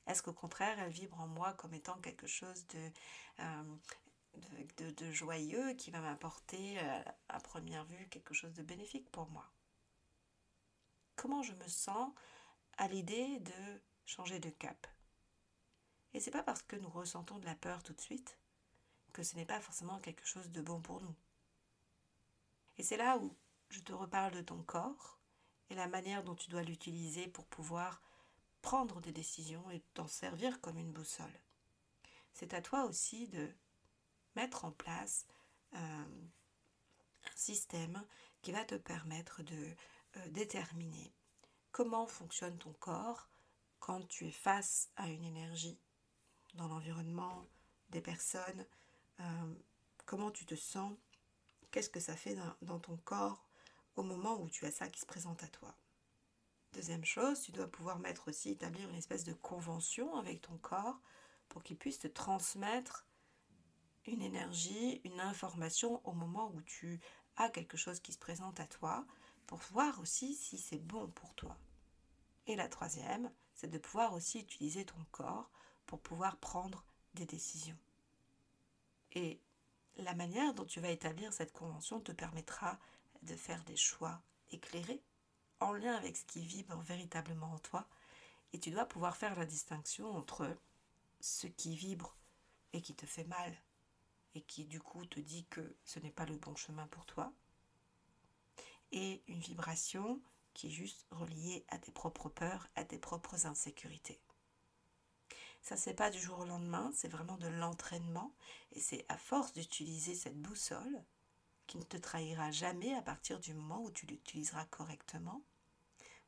Est-ce 0.06 0.22
qu'au 0.22 0.32
contraire, 0.32 0.78
elle 0.78 0.92
vibre 0.92 1.20
en 1.20 1.26
moi 1.26 1.54
comme 1.54 1.74
étant 1.74 1.98
quelque 1.98 2.26
chose 2.26 2.66
de, 2.68 2.90
euh, 3.40 5.12
joyeux 5.12 5.74
qui 5.74 5.90
va 5.90 6.00
m'apporter 6.00 6.78
euh, 6.78 7.02
à 7.28 7.40
première 7.40 7.84
vue 7.84 8.08
quelque 8.10 8.32
chose 8.32 8.54
de 8.54 8.62
bénéfique 8.62 9.10
pour 9.10 9.28
moi? 9.30 9.50
Comment 11.16 11.42
je 11.42 11.52
me 11.52 11.66
sens 11.66 12.12
à 12.78 12.86
l'idée 12.86 13.40
de 13.40 13.82
changer 14.06 14.38
de 14.38 14.50
cap? 14.50 14.86
Et 16.12 16.20
c'est 16.20 16.30
pas 16.30 16.42
parce 16.42 16.62
que 16.62 16.76
nous 16.76 16.88
ressentons 16.88 17.38
de 17.38 17.46
la 17.46 17.54
peur 17.54 17.82
tout 17.82 17.92
de 17.92 18.00
suite 18.00 18.38
que 19.12 19.22
ce 19.22 19.36
n'est 19.36 19.46
pas 19.46 19.60
forcément 19.60 19.98
quelque 20.00 20.26
chose 20.26 20.50
de 20.50 20.60
bon 20.60 20.80
pour 20.80 21.00
nous. 21.00 21.14
Et 22.78 22.82
c'est 22.82 22.96
là 22.96 23.18
où 23.18 23.34
je 23.68 23.80
te 23.80 23.92
reparle 23.92 24.32
de 24.32 24.40
ton 24.40 24.62
corps 24.62 25.18
et 25.68 25.74
la 25.74 25.88
manière 25.88 26.24
dont 26.24 26.34
tu 26.34 26.50
dois 26.50 26.62
l'utiliser 26.62 27.28
pour 27.28 27.46
pouvoir 27.46 28.00
prendre 28.62 29.00
des 29.00 29.12
décisions 29.12 29.70
et 29.70 29.80
t'en 29.94 30.06
servir 30.06 30.60
comme 30.60 30.78
une 30.78 30.92
boussole. 30.92 31.40
C'est 32.32 32.54
à 32.54 32.62
toi 32.62 32.84
aussi 32.84 33.28
de 33.28 33.48
mettre 34.36 34.64
en 34.64 34.72
place 34.72 35.26
un, 35.72 36.02
un 36.02 37.36
système 37.36 38.04
qui 38.42 38.52
va 38.52 38.64
te 38.64 38.74
permettre 38.74 39.42
de 39.42 39.74
euh, 40.16 40.28
déterminer 40.30 41.12
comment 41.72 42.06
fonctionne 42.06 42.58
ton 42.58 42.72
corps 42.74 43.28
quand 43.78 44.06
tu 44.08 44.26
es 44.26 44.32
face 44.32 44.90
à 44.96 45.08
une 45.08 45.24
énergie 45.24 45.78
dans 46.54 46.68
l'environnement, 46.68 47.46
des 47.90 48.00
personnes, 48.00 48.66
euh, 49.20 49.54
comment 50.06 50.30
tu 50.30 50.46
te 50.46 50.54
sens, 50.54 50.96
qu'est-ce 51.70 51.90
que 51.90 52.00
ça 52.00 52.16
fait 52.16 52.36
dans, 52.62 52.78
ton 52.78 52.96
corps 52.98 53.46
au 53.96 54.02
moment 54.02 54.40
où 54.40 54.48
tu 54.48 54.66
as 54.66 54.70
ça 54.70 54.88
qui 54.88 55.00
se 55.00 55.06
présente 55.06 55.42
à 55.42 55.48
toi. 55.48 55.74
Deuxième 56.72 57.04
chose, 57.04 57.40
tu 57.42 57.52
dois 57.52 57.66
pouvoir 57.66 57.98
mettre 57.98 58.28
aussi, 58.28 58.50
établir 58.50 58.88
une 58.88 58.96
espèce 58.96 59.24
de 59.24 59.32
convention 59.32 60.16
avec 60.16 60.40
ton 60.40 60.56
corps 60.58 61.00
pour 61.48 61.62
qu'il 61.62 61.76
puisse 61.76 61.98
te 61.98 62.06
transmettre 62.06 63.06
une 64.06 64.22
énergie, 64.22 65.00
une 65.04 65.20
information 65.20 66.00
au 66.06 66.12
moment 66.12 66.50
où 66.54 66.62
tu 66.62 67.00
as 67.36 67.50
quelque 67.50 67.76
chose 67.76 68.00
qui 68.00 68.12
se 68.12 68.18
présente 68.18 68.60
à 68.60 68.66
toi, 68.66 69.04
pour 69.46 69.58
voir 69.72 69.98
aussi 70.00 70.34
si 70.34 70.58
c'est 70.58 70.78
bon 70.78 71.08
pour 71.08 71.34
toi. 71.34 71.56
Et 72.46 72.54
la 72.54 72.68
troisième, 72.68 73.32
c'est 73.54 73.70
de 73.70 73.78
pouvoir 73.78 74.14
aussi 74.14 74.40
utiliser 74.40 74.84
ton 74.84 75.04
corps 75.10 75.50
pour 75.90 75.98
pouvoir 75.98 76.36
prendre 76.36 76.84
des 77.14 77.26
décisions. 77.26 77.76
Et 79.10 79.40
la 79.96 80.14
manière 80.14 80.54
dont 80.54 80.64
tu 80.64 80.80
vas 80.80 80.90
établir 80.90 81.32
cette 81.32 81.52
convention 81.52 82.00
te 82.00 82.12
permettra 82.12 82.78
de 83.22 83.34
faire 83.34 83.64
des 83.64 83.74
choix 83.74 84.22
éclairés, 84.52 85.02
en 85.58 85.72
lien 85.72 85.96
avec 85.96 86.16
ce 86.16 86.24
qui 86.26 86.46
vibre 86.46 86.80
véritablement 86.82 87.52
en 87.52 87.58
toi. 87.58 87.88
Et 88.52 88.60
tu 88.60 88.70
dois 88.70 88.84
pouvoir 88.84 89.16
faire 89.16 89.36
la 89.36 89.46
distinction 89.46 90.08
entre 90.16 90.56
ce 91.18 91.48
qui 91.48 91.74
vibre 91.74 92.16
et 92.72 92.82
qui 92.82 92.94
te 92.94 93.04
fait 93.04 93.24
mal, 93.24 93.52
et 94.36 94.42
qui 94.42 94.66
du 94.66 94.80
coup 94.80 95.04
te 95.06 95.18
dit 95.18 95.44
que 95.46 95.74
ce 95.84 95.98
n'est 95.98 96.12
pas 96.12 96.24
le 96.24 96.36
bon 96.36 96.54
chemin 96.54 96.86
pour 96.86 97.04
toi, 97.04 97.32
et 98.92 99.24
une 99.26 99.40
vibration 99.40 100.20
qui 100.54 100.68
est 100.68 100.70
juste 100.70 101.04
reliée 101.10 101.64
à 101.66 101.78
tes 101.78 101.90
propres 101.90 102.28
peurs, 102.28 102.68
à 102.76 102.84
tes 102.84 102.98
propres 102.98 103.46
insécurités. 103.46 104.20
Ça, 105.62 105.76
c'est 105.76 105.94
pas 105.94 106.10
du 106.10 106.18
jour 106.18 106.40
au 106.40 106.44
lendemain, 106.44 106.90
c'est 106.94 107.08
vraiment 107.08 107.36
de 107.36 107.48
l'entraînement. 107.48 108.34
Et 108.72 108.80
c'est 108.80 109.04
à 109.08 109.18
force 109.18 109.52
d'utiliser 109.52 110.14
cette 110.14 110.40
boussole 110.40 111.04
qui 111.66 111.78
ne 111.78 111.84
te 111.84 111.96
trahira 111.96 112.50
jamais 112.50 112.94
à 112.94 113.02
partir 113.02 113.38
du 113.38 113.54
moment 113.54 113.82
où 113.82 113.90
tu 113.90 114.06
l'utiliseras 114.06 114.64
correctement, 114.66 115.44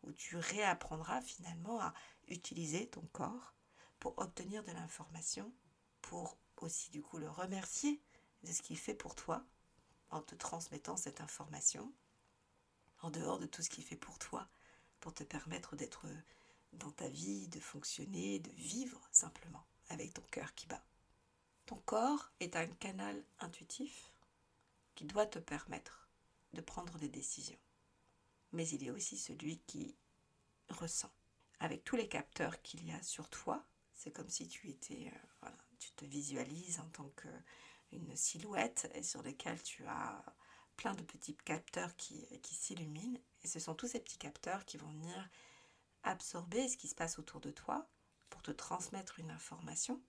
où 0.02 0.12
tu 0.12 0.36
réapprendras 0.36 1.20
finalement 1.20 1.80
à 1.80 1.94
utiliser 2.28 2.88
ton 2.88 3.02
corps 3.12 3.54
pour 3.98 4.18
obtenir 4.18 4.62
de 4.64 4.72
l'information, 4.72 5.52
pour 6.00 6.36
aussi 6.58 6.90
du 6.90 7.02
coup 7.02 7.18
le 7.18 7.28
remercier 7.28 8.00
de 8.44 8.52
ce 8.52 8.62
qu'il 8.62 8.78
fait 8.78 8.94
pour 8.94 9.14
toi 9.14 9.44
en 10.10 10.20
te 10.20 10.34
transmettant 10.34 10.96
cette 10.96 11.20
information 11.20 11.92
en 13.00 13.10
dehors 13.10 13.38
de 13.38 13.46
tout 13.46 13.62
ce 13.62 13.70
qu'il 13.70 13.84
fait 13.84 13.96
pour 13.96 14.18
toi, 14.18 14.48
pour 15.00 15.12
te 15.12 15.24
permettre 15.24 15.74
d'être 15.74 16.06
de 17.12 17.60
fonctionner, 17.60 18.38
de 18.38 18.50
vivre 18.52 19.00
simplement 19.12 19.66
avec 19.90 20.14
ton 20.14 20.22
cœur 20.30 20.54
qui 20.54 20.66
bat. 20.66 20.82
Ton 21.66 21.76
corps 21.76 22.32
est 22.40 22.56
un 22.56 22.66
canal 22.66 23.22
intuitif 23.38 24.14
qui 24.94 25.04
doit 25.04 25.26
te 25.26 25.38
permettre 25.38 26.08
de 26.54 26.62
prendre 26.62 26.98
des 26.98 27.10
décisions. 27.10 27.58
Mais 28.52 28.66
il 28.68 28.84
est 28.84 28.90
aussi 28.90 29.18
celui 29.18 29.58
qui 29.60 29.94
ressent. 30.70 31.12
Avec 31.60 31.84
tous 31.84 31.96
les 31.96 32.08
capteurs 32.08 32.60
qu'il 32.62 32.84
y 32.86 32.92
a 32.92 33.02
sur 33.02 33.28
toi, 33.28 33.64
c'est 33.94 34.10
comme 34.10 34.30
si 34.30 34.48
tu 34.48 34.70
étais, 34.70 35.12
euh, 35.14 35.18
voilà, 35.40 35.56
tu 35.78 35.90
te 35.92 36.06
visualises 36.06 36.80
en 36.80 36.88
tant 36.88 37.10
qu'une 37.10 38.16
silhouette 38.16 38.90
et 38.94 39.02
sur 39.02 39.22
lesquelles 39.22 39.62
tu 39.62 39.84
as 39.86 40.24
plein 40.76 40.94
de 40.94 41.02
petits 41.02 41.36
capteurs 41.36 41.94
qui, 41.96 42.26
qui 42.40 42.54
s'illuminent. 42.54 43.20
Et 43.44 43.48
ce 43.48 43.60
sont 43.60 43.74
tous 43.74 43.88
ces 43.88 44.00
petits 44.00 44.18
capteurs 44.18 44.64
qui 44.64 44.78
vont 44.78 44.90
venir 44.90 45.28
absorber 46.02 46.68
ce 46.68 46.76
qui 46.76 46.88
se 46.88 46.94
passe 46.94 47.18
autour 47.18 47.40
de 47.40 47.50
toi 47.50 47.88
pour 48.30 48.42
te 48.42 48.50
transmettre 48.50 49.18
une 49.18 49.30
information, 49.30 50.02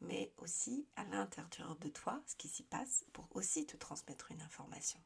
mais 0.00 0.32
aussi 0.38 0.86
à 0.96 1.04
l'intérieur 1.04 1.76
de 1.76 1.88
toi, 1.88 2.22
ce 2.26 2.36
qui 2.36 2.48
s'y 2.48 2.62
passe 2.62 3.04
pour 3.12 3.28
aussi 3.34 3.66
te 3.66 3.76
transmettre 3.76 4.30
une 4.30 4.42
information. 4.42 5.02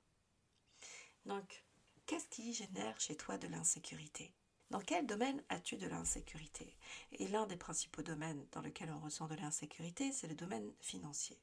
Donc, 1.24 1.64
qu'est-ce 2.06 2.28
qui 2.28 2.52
génère 2.52 3.00
chez 3.00 3.16
toi 3.16 3.38
de 3.38 3.46
l'insécurité? 3.48 4.34
Dans 4.70 4.80
quel 4.80 5.06
domaine 5.06 5.42
as-tu 5.48 5.76
de 5.76 5.86
l'insécurité? 5.86 6.76
Et 7.12 7.28
l'un 7.28 7.46
des 7.46 7.56
principaux 7.56 8.02
domaines 8.02 8.46
dans 8.52 8.60
lequel 8.60 8.90
on 8.90 9.00
ressent 9.00 9.26
de 9.26 9.34
l'insécurité, 9.36 10.12
c'est 10.12 10.28
le 10.28 10.34
domaine 10.34 10.72
financier. 10.80 11.40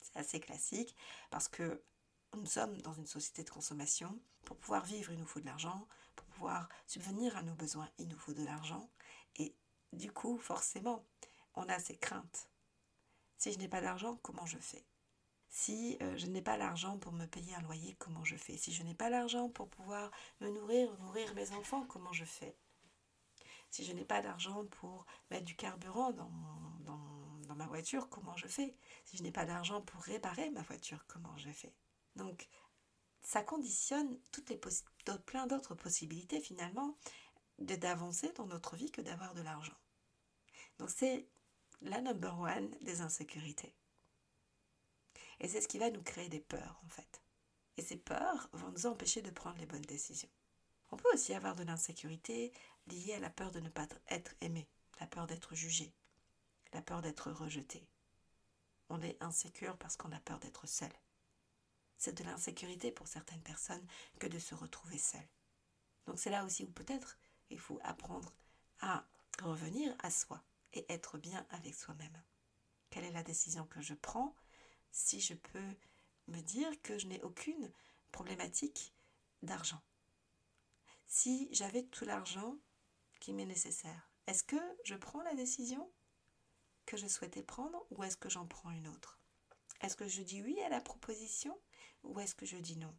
C'est 0.00 0.16
assez 0.16 0.40
classique 0.40 0.94
parce 1.30 1.48
que 1.48 1.82
nous 2.34 2.46
sommes 2.46 2.76
dans 2.82 2.92
une 2.92 3.06
société 3.06 3.44
de 3.44 3.50
consommation. 3.50 4.20
Pour 4.44 4.56
pouvoir 4.56 4.84
vivre, 4.84 5.10
il 5.12 5.18
nous 5.18 5.26
faut 5.26 5.40
de 5.40 5.46
l'argent. 5.46 5.88
Subvenir 6.86 7.36
à 7.36 7.42
nos 7.42 7.54
besoins, 7.54 7.88
il 7.98 8.08
nous 8.08 8.18
faut 8.18 8.32
de 8.32 8.44
l'argent. 8.44 8.88
Et 9.36 9.54
du 9.92 10.12
coup, 10.12 10.38
forcément, 10.38 11.04
on 11.54 11.68
a 11.68 11.78
ces 11.78 11.96
craintes. 11.96 12.48
Si 13.38 13.52
je 13.52 13.58
n'ai 13.58 13.68
pas 13.68 13.80
d'argent, 13.80 14.16
comment 14.22 14.46
je 14.46 14.58
fais? 14.58 14.84
Si 15.48 15.98
euh, 16.02 16.16
je 16.16 16.26
n'ai 16.26 16.42
pas 16.42 16.56
l'argent 16.56 16.98
pour 16.98 17.12
me 17.12 17.26
payer 17.26 17.54
un 17.54 17.62
loyer, 17.62 17.96
comment 17.98 18.24
je 18.24 18.36
fais? 18.36 18.56
Si 18.56 18.72
je 18.72 18.82
n'ai 18.82 18.94
pas 18.94 19.10
l'argent 19.10 19.48
pour 19.48 19.68
pouvoir 19.68 20.10
me 20.40 20.48
nourrir, 20.48 20.96
nourrir 21.00 21.34
mes 21.34 21.50
enfants, 21.52 21.84
comment 21.86 22.12
je 22.12 22.24
fais? 22.24 22.56
Si 23.70 23.84
je 23.84 23.92
n'ai 23.92 24.04
pas 24.04 24.22
d'argent 24.22 24.64
pour 24.66 25.06
mettre 25.30 25.44
du 25.44 25.56
carburant 25.56 26.12
dans, 26.12 26.30
dans 27.50 27.54
ma 27.56 27.66
voiture, 27.66 28.08
comment 28.08 28.36
je 28.36 28.46
fais? 28.46 28.76
Si 29.04 29.16
je 29.16 29.22
n'ai 29.22 29.32
pas 29.32 29.44
d'argent 29.44 29.80
pour 29.82 30.00
réparer 30.02 30.50
ma 30.50 30.62
voiture, 30.62 31.04
comment 31.08 31.36
je 31.36 31.50
fais? 31.50 31.74
Donc, 32.16 32.48
ça 33.22 33.42
conditionne 33.42 34.18
toutes 34.32 34.50
les 34.50 34.60
plein 35.26 35.46
d'autres 35.46 35.74
possibilités 35.74 36.40
finalement 36.40 36.96
d'avancer 37.58 38.32
dans 38.32 38.46
notre 38.46 38.76
vie 38.76 38.90
que 38.90 39.02
d'avoir 39.02 39.34
de 39.34 39.42
l'argent. 39.42 39.76
Donc 40.78 40.90
c'est 40.90 41.28
la 41.82 42.00
number 42.00 42.38
one 42.38 42.70
des 42.80 43.00
insécurités. 43.00 43.74
Et 45.40 45.48
c'est 45.48 45.60
ce 45.60 45.68
qui 45.68 45.78
va 45.78 45.90
nous 45.90 46.02
créer 46.02 46.28
des 46.28 46.40
peurs 46.40 46.80
en 46.84 46.88
fait. 46.88 47.22
Et 47.76 47.82
ces 47.82 47.96
peurs 47.96 48.48
vont 48.52 48.70
nous 48.70 48.86
empêcher 48.86 49.22
de 49.22 49.30
prendre 49.30 49.58
les 49.58 49.66
bonnes 49.66 49.80
décisions. 49.82 50.28
On 50.90 50.96
peut 50.96 51.12
aussi 51.14 51.34
avoir 51.34 51.54
de 51.54 51.62
l'insécurité 51.62 52.52
liée 52.86 53.14
à 53.14 53.20
la 53.20 53.30
peur 53.30 53.50
de 53.50 53.60
ne 53.60 53.68
pas 53.68 53.86
être 54.08 54.34
aimé, 54.40 54.68
la 55.00 55.06
peur 55.06 55.26
d'être 55.26 55.54
jugé, 55.54 55.94
la 56.72 56.82
peur 56.82 57.00
d'être 57.00 57.30
rejeté. 57.30 57.86
On 58.88 59.00
est 59.00 59.22
insécure 59.22 59.76
parce 59.78 59.96
qu'on 59.96 60.12
a 60.12 60.20
peur 60.20 60.40
d'être 60.40 60.66
seul 60.66 60.90
c'est 62.00 62.16
de 62.16 62.24
l'insécurité 62.24 62.90
pour 62.90 63.06
certaines 63.06 63.42
personnes 63.42 63.86
que 64.18 64.26
de 64.26 64.38
se 64.38 64.54
retrouver 64.54 64.96
seul. 64.96 65.28
Donc 66.06 66.18
c'est 66.18 66.30
là 66.30 66.46
aussi 66.46 66.64
où 66.64 66.70
peut-être 66.70 67.18
il 67.50 67.58
faut 67.58 67.78
apprendre 67.82 68.34
à 68.80 69.06
revenir 69.42 69.94
à 69.98 70.10
soi 70.10 70.42
et 70.72 70.90
être 70.90 71.18
bien 71.18 71.46
avec 71.50 71.74
soi-même. 71.74 72.22
Quelle 72.88 73.04
est 73.04 73.12
la 73.12 73.22
décision 73.22 73.66
que 73.66 73.82
je 73.82 73.92
prends 73.92 74.34
si 74.90 75.20
je 75.20 75.34
peux 75.34 75.76
me 76.28 76.40
dire 76.40 76.70
que 76.80 76.98
je 76.98 77.06
n'ai 77.06 77.22
aucune 77.22 77.70
problématique 78.12 78.94
d'argent? 79.42 79.82
Si 81.06 81.48
j'avais 81.52 81.82
tout 81.82 82.06
l'argent 82.06 82.56
qui 83.20 83.34
m'est 83.34 83.44
nécessaire 83.44 84.10
Est-ce 84.26 84.42
que 84.42 84.56
je 84.84 84.94
prends 84.94 85.20
la 85.20 85.34
décision 85.34 85.92
que 86.86 86.96
je 86.96 87.06
souhaitais 87.06 87.42
prendre 87.42 87.86
ou 87.90 88.02
est-ce 88.04 88.16
que 88.16 88.30
j'en 88.30 88.46
prends 88.46 88.70
une 88.70 88.88
autre? 88.88 89.20
Est-ce 89.82 89.96
que 89.96 90.08
je 90.08 90.22
dis 90.22 90.42
oui 90.42 90.58
à 90.62 90.70
la 90.70 90.80
proposition 90.80 91.60
ou 92.02 92.18
est-ce 92.20 92.34
que 92.34 92.46
je 92.46 92.56
dis 92.56 92.76
non? 92.76 92.94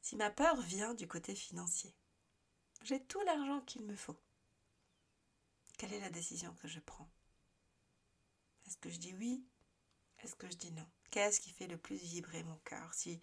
Si 0.00 0.16
ma 0.16 0.30
peur 0.30 0.60
vient 0.60 0.94
du 0.94 1.08
côté 1.08 1.34
financier, 1.34 1.94
j'ai 2.82 3.02
tout 3.04 3.20
l'argent 3.22 3.60
qu'il 3.62 3.82
me 3.82 3.96
faut. 3.96 4.20
Quelle 5.78 5.92
est 5.92 6.00
la 6.00 6.10
décision 6.10 6.54
que 6.54 6.68
je 6.68 6.80
prends? 6.80 7.10
Est-ce 8.66 8.76
que 8.78 8.90
je 8.90 8.98
dis 8.98 9.14
oui? 9.14 9.44
Est-ce 10.18 10.34
que 10.36 10.48
je 10.48 10.56
dis 10.56 10.72
non? 10.72 10.88
Qu'est-ce 11.10 11.40
qui 11.40 11.50
fait 11.50 11.66
le 11.66 11.76
plus 11.76 11.96
vibrer 11.96 12.42
mon 12.44 12.56
cœur 12.58 12.92
si 12.94 13.20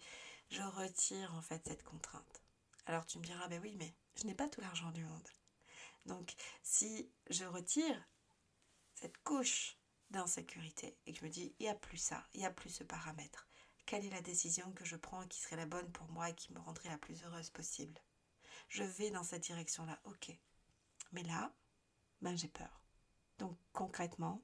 je 0.50 0.62
retire 0.62 1.34
en 1.34 1.42
fait 1.42 1.62
cette 1.66 1.82
contrainte? 1.82 2.42
Alors 2.86 3.06
tu 3.06 3.18
me 3.18 3.24
diras, 3.24 3.48
ben 3.48 3.60
oui, 3.62 3.76
mais 3.76 3.94
je 4.16 4.26
n'ai 4.26 4.34
pas 4.34 4.48
tout 4.48 4.60
l'argent 4.60 4.90
du 4.92 5.04
monde. 5.04 5.28
Donc 6.06 6.34
si 6.62 7.10
je 7.30 7.44
retire 7.44 8.08
cette 8.94 9.16
couche 9.22 9.78
d'insécurité 10.10 10.96
et 11.06 11.12
que 11.12 11.18
je 11.18 11.24
me 11.24 11.30
dis, 11.30 11.54
il 11.58 11.64
n'y 11.64 11.68
a 11.68 11.74
plus 11.74 11.98
ça, 11.98 12.28
il 12.34 12.40
n'y 12.40 12.46
a 12.46 12.50
plus 12.50 12.70
ce 12.70 12.84
paramètre, 12.84 13.48
quelle 13.86 14.04
est 14.04 14.10
la 14.10 14.20
décision 14.20 14.72
que 14.72 14.84
je 14.84 14.96
prends 14.96 15.26
qui 15.26 15.40
serait 15.40 15.56
la 15.56 15.66
bonne 15.66 15.90
pour 15.92 16.08
moi 16.08 16.30
et 16.30 16.34
qui 16.34 16.52
me 16.52 16.60
rendrait 16.60 16.88
la 16.88 16.98
plus 16.98 17.22
heureuse 17.24 17.50
possible? 17.50 18.00
Je 18.68 18.82
vais 18.82 19.10
dans 19.10 19.22
cette 19.22 19.42
direction-là, 19.42 20.00
ok. 20.04 20.36
Mais 21.12 21.22
là, 21.22 21.52
ben 22.22 22.36
j'ai 22.36 22.48
peur. 22.48 22.80
Donc 23.38 23.56
concrètement, 23.72 24.42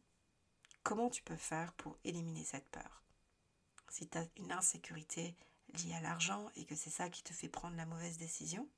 comment 0.83 1.11
tu 1.11 1.23
peux 1.23 1.37
faire 1.37 1.73
pour 1.75 1.99
éliminer 2.05 2.45
cette 2.45 2.69
peur? 2.69 3.03
Si 3.89 4.09
tu 4.09 4.19
as 4.19 4.27
une 4.37 4.53
insécurité 4.53 5.37
liée 5.75 5.95
à 5.95 6.01
l'argent 6.01 6.51
et 6.57 6.65
que 6.65 6.77
c'est 6.77 6.91
ça 6.91 7.09
qui 7.09 7.23
te 7.23 7.33
fait 7.33 7.49
prendre 7.49 7.77
la 7.77 7.87
mauvaise 7.87 8.19
décision, 8.19 8.69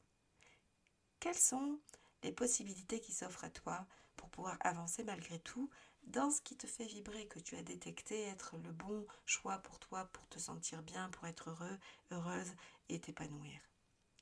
quelles 1.21 1.39
sont 1.39 1.81
les 2.23 2.33
possibilités 2.33 3.01
qui 3.01 3.13
s'offrent 3.13 3.45
à 3.45 3.51
toi 3.51 3.87
pour 4.17 4.31
pouvoir 4.31 4.57
avancer 4.61 5.05
malgré 5.05 5.39
tout 5.41 5.71
dans 6.05 6.31
ce 6.31 6.41
qui 6.41 6.57
te 6.57 6.67
fait 6.67 6.87
vibrer, 6.87 7.27
que 7.27 7.39
tu 7.39 7.57
as 7.57 7.63
détecté 7.63 8.23
être 8.23 8.57
le 8.59 8.73
bon 8.73 9.07
choix 9.25 9.59
pour 9.59 9.79
toi, 9.79 10.07
pour 10.07 10.29
te 10.29 10.39
sentir 10.39 10.83
bien, 10.83 11.09
pour 11.11 11.27
être 11.27 11.51
heureux, 11.51 11.79
heureuse 12.11 12.53
et 12.89 13.01
t'épanouir. 13.01 13.61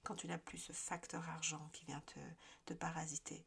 Quand 0.03 0.15
tu 0.15 0.27
n'as 0.27 0.39
plus 0.39 0.59
ce 0.59 0.73
facteur 0.73 1.29
argent 1.29 1.69
qui 1.73 1.85
vient 1.85 2.03
te, 2.03 2.21
te 2.67 2.75
parasiter, 2.75 3.45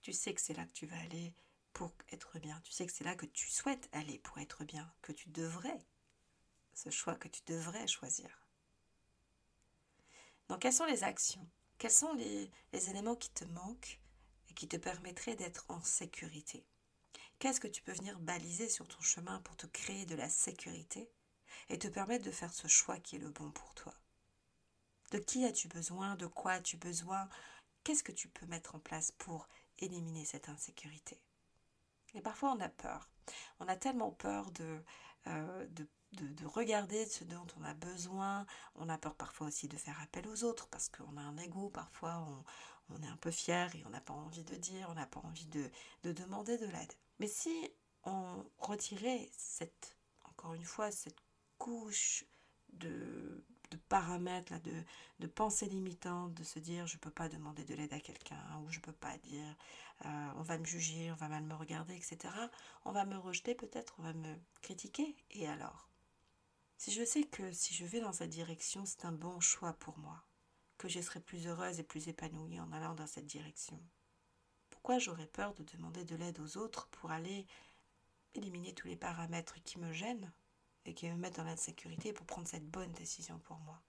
tu 0.00 0.12
sais 0.12 0.32
que 0.32 0.40
c'est 0.40 0.54
là 0.54 0.64
que 0.64 0.72
tu 0.72 0.86
vas 0.86 0.98
aller 1.00 1.34
pour 1.72 1.92
être 2.10 2.38
bien. 2.38 2.60
Tu 2.62 2.72
sais 2.72 2.86
que 2.86 2.92
c'est 2.92 3.04
là 3.04 3.14
que 3.14 3.26
tu 3.26 3.50
souhaites 3.50 3.88
aller 3.92 4.18
pour 4.18 4.38
être 4.38 4.64
bien, 4.64 4.92
que 5.02 5.12
tu 5.12 5.28
devrais, 5.28 5.78
ce 6.74 6.90
choix 6.90 7.14
que 7.14 7.28
tu 7.28 7.42
devrais 7.46 7.86
choisir. 7.86 8.28
Donc, 10.48 10.60
quelles 10.60 10.72
sont 10.72 10.86
les 10.86 11.04
actions? 11.04 11.46
Quels 11.78 11.90
sont 11.90 12.12
les 12.14 12.50
éléments 12.72 13.16
qui 13.16 13.30
te 13.30 13.44
manquent 13.44 14.00
et 14.48 14.54
qui 14.54 14.68
te 14.68 14.76
permettraient 14.76 15.36
d'être 15.36 15.64
en 15.68 15.82
sécurité? 15.82 16.66
Qu'est-ce 17.40 17.60
que 17.60 17.68
tu 17.68 17.80
peux 17.80 17.92
venir 17.92 18.20
baliser 18.20 18.68
sur 18.68 18.86
ton 18.86 19.00
chemin 19.00 19.40
pour 19.40 19.56
te 19.56 19.66
créer 19.66 20.04
de 20.04 20.14
la 20.14 20.28
sécurité 20.28 21.10
et 21.70 21.78
te 21.78 21.88
permettre 21.88 22.26
de 22.26 22.30
faire 22.30 22.52
ce 22.52 22.68
choix 22.68 22.98
qui 22.98 23.16
est 23.16 23.18
le 23.18 23.30
bon 23.30 23.50
pour 23.50 23.74
toi? 23.74 23.94
De 25.12 25.18
qui 25.18 25.46
as-tu 25.46 25.66
besoin? 25.66 26.16
De 26.16 26.26
quoi 26.26 26.52
as-tu 26.52 26.76
besoin? 26.76 27.30
Qu'est-ce 27.82 28.04
que 28.04 28.12
tu 28.12 28.28
peux 28.28 28.44
mettre 28.44 28.74
en 28.74 28.78
place 28.78 29.12
pour 29.12 29.48
éliminer 29.78 30.26
cette 30.26 30.50
insécurité? 30.50 31.18
Et 32.12 32.20
parfois 32.20 32.52
on 32.52 32.60
a 32.60 32.68
peur. 32.68 33.08
On 33.58 33.68
a 33.68 33.76
tellement 33.76 34.12
peur 34.12 34.50
de, 34.50 34.84
euh, 35.26 35.66
de, 35.68 35.88
de, 36.12 36.44
regarder 36.44 37.06
ce 37.06 37.24
dont 37.24 37.46
on 37.58 37.64
a 37.64 37.72
besoin. 37.72 38.44
On 38.74 38.90
a 38.90 38.98
peur 38.98 39.14
parfois 39.14 39.46
aussi 39.46 39.66
de 39.66 39.78
faire 39.78 39.98
appel 40.02 40.28
aux 40.28 40.44
autres 40.44 40.68
parce 40.68 40.90
qu'on 40.90 41.16
a 41.16 41.22
un 41.22 41.38
ego. 41.38 41.70
Parfois 41.70 42.22
on, 42.90 43.02
est 43.02 43.08
un 43.08 43.16
peu 43.16 43.30
fier 43.30 43.74
et 43.76 43.82
on 43.86 43.90
n'a 43.90 44.02
pas 44.02 44.12
envie 44.12 44.44
de 44.44 44.56
dire, 44.56 44.88
on 44.90 44.94
n'a 44.94 45.06
pas 45.06 45.20
envie 45.20 45.46
de 45.46 45.70
demander 46.02 46.58
de 46.58 46.66
l'aide. 46.66 46.92
Mais 47.20 47.28
si 47.28 47.70
on 48.04 48.44
retirait 48.58 49.30
cette, 49.36 49.98
encore 50.24 50.54
une 50.54 50.64
fois, 50.64 50.90
cette 50.90 51.18
couche 51.58 52.24
de, 52.72 53.44
paramètres, 53.90 54.54
de 55.18 55.26
pensées 55.26 55.66
limitantes, 55.66 56.32
de 56.32 56.42
se 56.42 56.58
dire 56.58 56.86
je 56.86 56.96
ne 56.96 57.00
peux 57.00 57.10
pas 57.10 57.28
demander 57.28 57.62
de 57.64 57.74
l'aide 57.74 57.92
à 57.92 58.00
quelqu'un, 58.00 58.42
ou 58.62 58.70
je 58.70 58.78
ne 58.78 58.82
peux 58.82 58.92
pas 58.92 59.18
dire 59.18 59.54
euh, 60.06 60.28
on 60.36 60.42
va 60.42 60.56
me 60.56 60.64
juger, 60.64 61.12
on 61.12 61.16
va 61.16 61.28
mal 61.28 61.44
me 61.44 61.54
regarder, 61.54 61.94
etc. 61.94 62.32
On 62.86 62.92
va 62.92 63.04
me 63.04 63.18
rejeter 63.18 63.54
peut-être, 63.54 63.94
on 63.98 64.02
va 64.02 64.14
me 64.14 64.34
critiquer, 64.62 65.14
et 65.30 65.46
alors? 65.46 65.90
Si 66.78 66.90
je 66.90 67.04
sais 67.04 67.24
que 67.24 67.52
si 67.52 67.74
je 67.74 67.84
vais 67.84 68.00
dans 68.00 68.14
cette 68.14 68.30
direction, 68.30 68.86
c'est 68.86 69.04
un 69.04 69.12
bon 69.12 69.40
choix 69.40 69.74
pour 69.74 69.98
moi, 69.98 70.24
que 70.78 70.88
je 70.88 71.00
serai 71.02 71.20
plus 71.20 71.46
heureuse 71.46 71.78
et 71.78 71.84
plus 71.84 72.08
épanouie 72.08 72.58
en 72.58 72.72
allant 72.72 72.94
dans 72.94 73.06
cette 73.06 73.26
direction, 73.26 73.78
pourquoi 74.80 74.98
j'aurais 74.98 75.26
peur 75.26 75.52
de 75.52 75.62
demander 75.62 76.04
de 76.04 76.16
l'aide 76.16 76.40
aux 76.40 76.56
autres 76.56 76.88
pour 76.88 77.10
aller 77.10 77.46
éliminer 78.34 78.72
tous 78.72 78.86
les 78.86 78.96
paramètres 78.96 79.62
qui 79.62 79.78
me 79.78 79.92
gênent 79.92 80.32
et 80.86 80.94
qui 80.94 81.06
me 81.06 81.16
mettent 81.16 81.36
dans 81.36 81.44
l'insécurité 81.44 82.14
pour 82.14 82.24
prendre 82.24 82.48
cette 82.48 82.66
bonne 82.66 82.92
décision 82.92 83.38
pour 83.40 83.58
moi. 83.58 83.82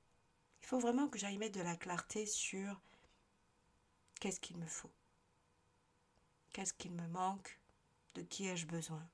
Il 0.59 0.65
faut 0.67 0.79
vraiment 0.79 1.07
que 1.07 1.17
j'aille 1.17 1.37
mettre 1.37 1.57
de 1.57 1.63
la 1.63 1.77
clarté 1.77 2.25
sur 2.25 2.81
qu'est-ce 4.19 4.41
qu'il 4.41 4.57
me 4.57 4.67
faut, 4.67 4.91
qu'est-ce 6.51 6.73
qu'il 6.73 6.91
me 6.91 7.07
manque, 7.07 7.57
de 8.15 8.21
qui 8.21 8.47
ai-je 8.47 8.67
besoin? 8.67 9.07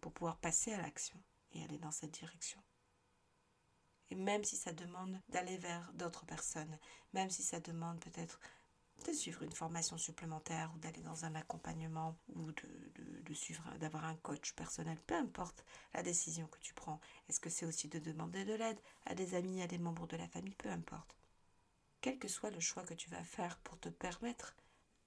Pour 0.00 0.12
pouvoir 0.12 0.38
passer 0.38 0.72
à 0.72 0.82
l'action 0.82 1.22
et 1.52 1.62
aller 1.62 1.78
dans 1.78 1.92
cette 1.92 2.18
direction. 2.18 2.60
Et 4.10 4.16
même 4.16 4.42
si 4.42 4.56
ça 4.56 4.72
demande 4.72 5.20
d'aller 5.28 5.56
vers 5.56 5.92
d'autres 5.92 6.26
personnes, 6.26 6.78
même 7.12 7.30
si 7.30 7.44
ça 7.44 7.60
demande 7.60 8.00
peut-être 8.00 8.40
de 9.06 9.12
suivre 9.12 9.42
une 9.42 9.52
formation 9.52 9.96
supplémentaire 9.96 10.72
ou 10.74 10.78
d'aller 10.78 11.00
dans 11.02 11.24
un 11.24 11.34
accompagnement 11.34 12.16
ou 12.34 12.52
de, 12.52 13.34
suivre, 13.34 13.62
d'avoir 13.78 14.04
un 14.04 14.16
coach 14.16 14.52
personnel, 14.52 14.98
peu 15.06 15.14
importe 15.14 15.64
la 15.94 16.02
décision 16.02 16.46
que 16.48 16.58
tu 16.58 16.74
prends. 16.74 17.00
Est-ce 17.28 17.40
que 17.40 17.50
c'est 17.50 17.66
aussi 17.66 17.88
de 17.88 17.98
demander 17.98 18.44
de 18.44 18.54
l'aide 18.54 18.80
à 19.06 19.14
des 19.14 19.34
amis, 19.34 19.62
à 19.62 19.66
des 19.66 19.78
membres 19.78 20.06
de 20.06 20.16
la 20.16 20.28
famille, 20.28 20.54
peu 20.54 20.68
importe. 20.68 21.16
Quel 22.00 22.18
que 22.18 22.28
soit 22.28 22.50
le 22.50 22.60
choix 22.60 22.84
que 22.84 22.94
tu 22.94 23.10
vas 23.10 23.24
faire 23.24 23.58
pour 23.58 23.78
te 23.78 23.88
permettre 23.88 24.54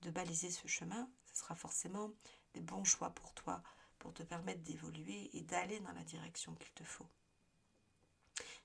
de 0.02 0.10
baliser 0.10 0.52
ce 0.52 0.68
chemin, 0.68 1.10
ce 1.26 1.40
sera 1.40 1.56
forcément 1.56 2.12
des 2.54 2.62
bons 2.62 2.84
choix 2.84 3.12
pour 3.12 3.34
toi, 3.34 3.62
pour 4.00 4.14
te 4.14 4.24
permettre 4.24 4.62
d'évoluer 4.62 5.30
et 5.34 5.42
d'aller 5.42 5.80
dans 5.80 5.94
la 5.94 6.04
direction 6.04 6.56
qu'il 6.56 6.74
te 6.74 6.84
faut. 6.84 7.08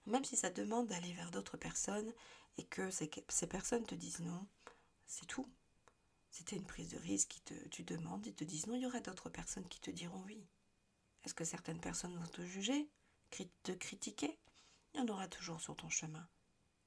Même 0.07 0.25
si 0.25 0.37
ça 0.37 0.51
demande 0.51 0.87
d'aller 0.87 1.13
vers 1.13 1.31
d'autres 1.31 1.57
personnes 1.57 2.13
et 2.59 2.65
que 2.65 2.91
ces 2.91 3.47
personnes 3.47 3.85
te 3.85 3.95
disent 3.95 4.21
non, 4.21 4.47
c'est 5.07 5.27
tout. 5.27 5.49
C'était 6.31 6.57
une 6.57 6.67
prise 6.67 6.91
de 6.91 6.99
risque 6.99 7.29
qui 7.29 7.41
te, 7.41 7.55
tu 7.69 7.83
demandes, 7.83 8.27
ils 8.27 8.35
te 8.35 8.45
disent 8.45 8.67
non, 8.67 8.75
il 8.75 8.83
y 8.83 8.87
aura 8.87 9.01
d'autres 9.01 9.31
personnes 9.31 9.69
qui 9.69 9.81
te 9.81 9.91
diront 9.91 10.23
oui. 10.27 10.47
Est-ce 11.25 11.35
que 11.35 11.45
certaines 11.45 11.81
personnes 11.81 12.17
vont 12.17 12.29
te 12.29 12.43
juger, 12.45 12.89
te 13.63 13.73
critiquer? 13.73 14.39
Il 14.95 15.01
y 15.01 15.03
en 15.03 15.09
aura 15.09 15.29
toujours 15.29 15.61
sur 15.61 15.75
ton 15.77 15.89
chemin. 15.89 16.29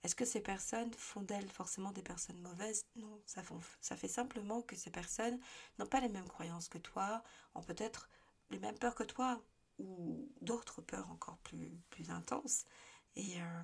Est-ce 0.04 0.16
que 0.16 0.26
ces 0.26 0.40
personnes 0.40 0.94
font 0.94 1.22
d'elles 1.22 1.50
forcément 1.50 1.92
des 1.92 2.02
personnes 2.02 2.40
mauvaises? 2.40 2.86
Non, 2.96 3.22
ça, 3.26 3.98
fait 3.98 4.08
simplement 4.08 4.62
que 4.62 4.76
ces 4.76 4.92
personnes 4.92 5.40
n'ont 5.78 5.88
pas 5.88 6.00
les 6.00 6.10
mêmes 6.10 6.28
croyances 6.28 6.70
que 6.70 6.78
toi, 6.78 7.22
ont 7.54 7.64
peut-être 7.64 8.10
les 8.50 8.60
mêmes 8.60 8.78
peurs 8.80 8.96
que 8.96 9.04
toi, 9.04 9.44
ou 9.78 10.32
d'autres 10.42 10.82
peurs 10.82 11.10
encore 11.12 11.38
plus, 11.40 11.82
plus 11.90 12.12
intenses. 12.12 12.66
Et 13.16 13.42
euh, 13.42 13.62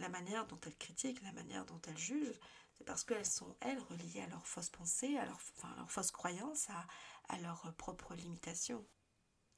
la 0.00 0.08
manière 0.08 0.46
dont 0.46 0.58
elles 0.66 0.76
critiquent, 0.76 1.22
la 1.22 1.32
manière 1.32 1.64
dont 1.66 1.80
elles 1.86 1.98
jugent, 1.98 2.40
c'est 2.76 2.84
parce 2.84 3.04
qu'elles 3.04 3.26
sont, 3.26 3.56
elles, 3.60 3.80
reliées 3.80 4.20
à 4.20 4.26
leurs 4.26 4.46
fausses 4.46 4.70
pensées, 4.70 5.16
à 5.16 5.24
leurs 5.24 5.40
leur 5.76 5.90
fausses 5.90 6.10
croyances, 6.10 6.68
à, 6.70 6.86
à 7.28 7.38
leurs 7.38 7.72
propres 7.76 8.14
limitations. 8.14 8.86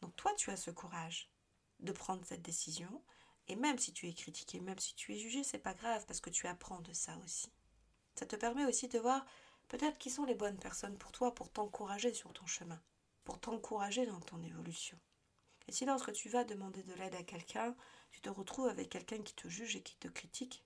Donc 0.01 0.15
toi, 0.17 0.33
tu 0.35 0.51
as 0.51 0.57
ce 0.57 0.71
courage 0.71 1.31
de 1.81 1.93
prendre 1.93 2.25
cette 2.25 2.43
décision, 2.43 3.03
et 3.49 3.57
même 3.57 3.79
si 3.79 3.93
tu 3.93 4.09
es 4.09 4.15
critiqué, 4.15 4.61
même 4.61 4.79
si 4.79 4.95
tu 4.95 5.15
es 5.15 5.19
jugé, 5.19 5.43
c'est 5.43 5.59
pas 5.59 5.75
grave, 5.75 6.05
parce 6.07 6.21
que 6.21 6.31
tu 6.31 6.47
apprends 6.47 6.81
de 6.81 6.93
ça 6.93 7.17
aussi. 7.25 7.51
Ça 8.15 8.27
te 8.27 8.37
permet 8.37 8.65
aussi 8.65 8.89
de 8.89 8.99
voir 8.99 9.25
peut-être 9.69 9.99
qui 9.99 10.11
sont 10.11 10.25
les 10.25 10.35
bonnes 10.35 10.59
personnes 10.59 10.99
pour 10.99 11.13
toi, 11.13 11.35
pour 11.35 11.51
t'encourager 11.51 12.13
sur 12.13 12.33
ton 12.33 12.47
chemin, 12.47 12.83
pour 13.25 13.41
t'encourager 13.41 14.07
dans 14.07 14.21
ton 14.21 14.43
évolution. 14.43 14.99
Et 15.67 15.73
si 15.73 15.85
lorsque 15.85 16.13
tu 16.13 16.29
vas 16.29 16.45
demander 16.45 16.83
de 16.83 16.95
l'aide 16.95 17.15
à 17.15 17.23
quelqu'un, 17.23 17.77
tu 18.11 18.21
te 18.21 18.31
retrouves 18.31 18.69
avec 18.69 18.89
quelqu'un 18.89 19.23
qui 19.23 19.35
te 19.35 19.49
juge 19.49 19.77
et 19.77 19.83
qui 19.83 19.97
te 19.97 20.09
critique, 20.09 20.65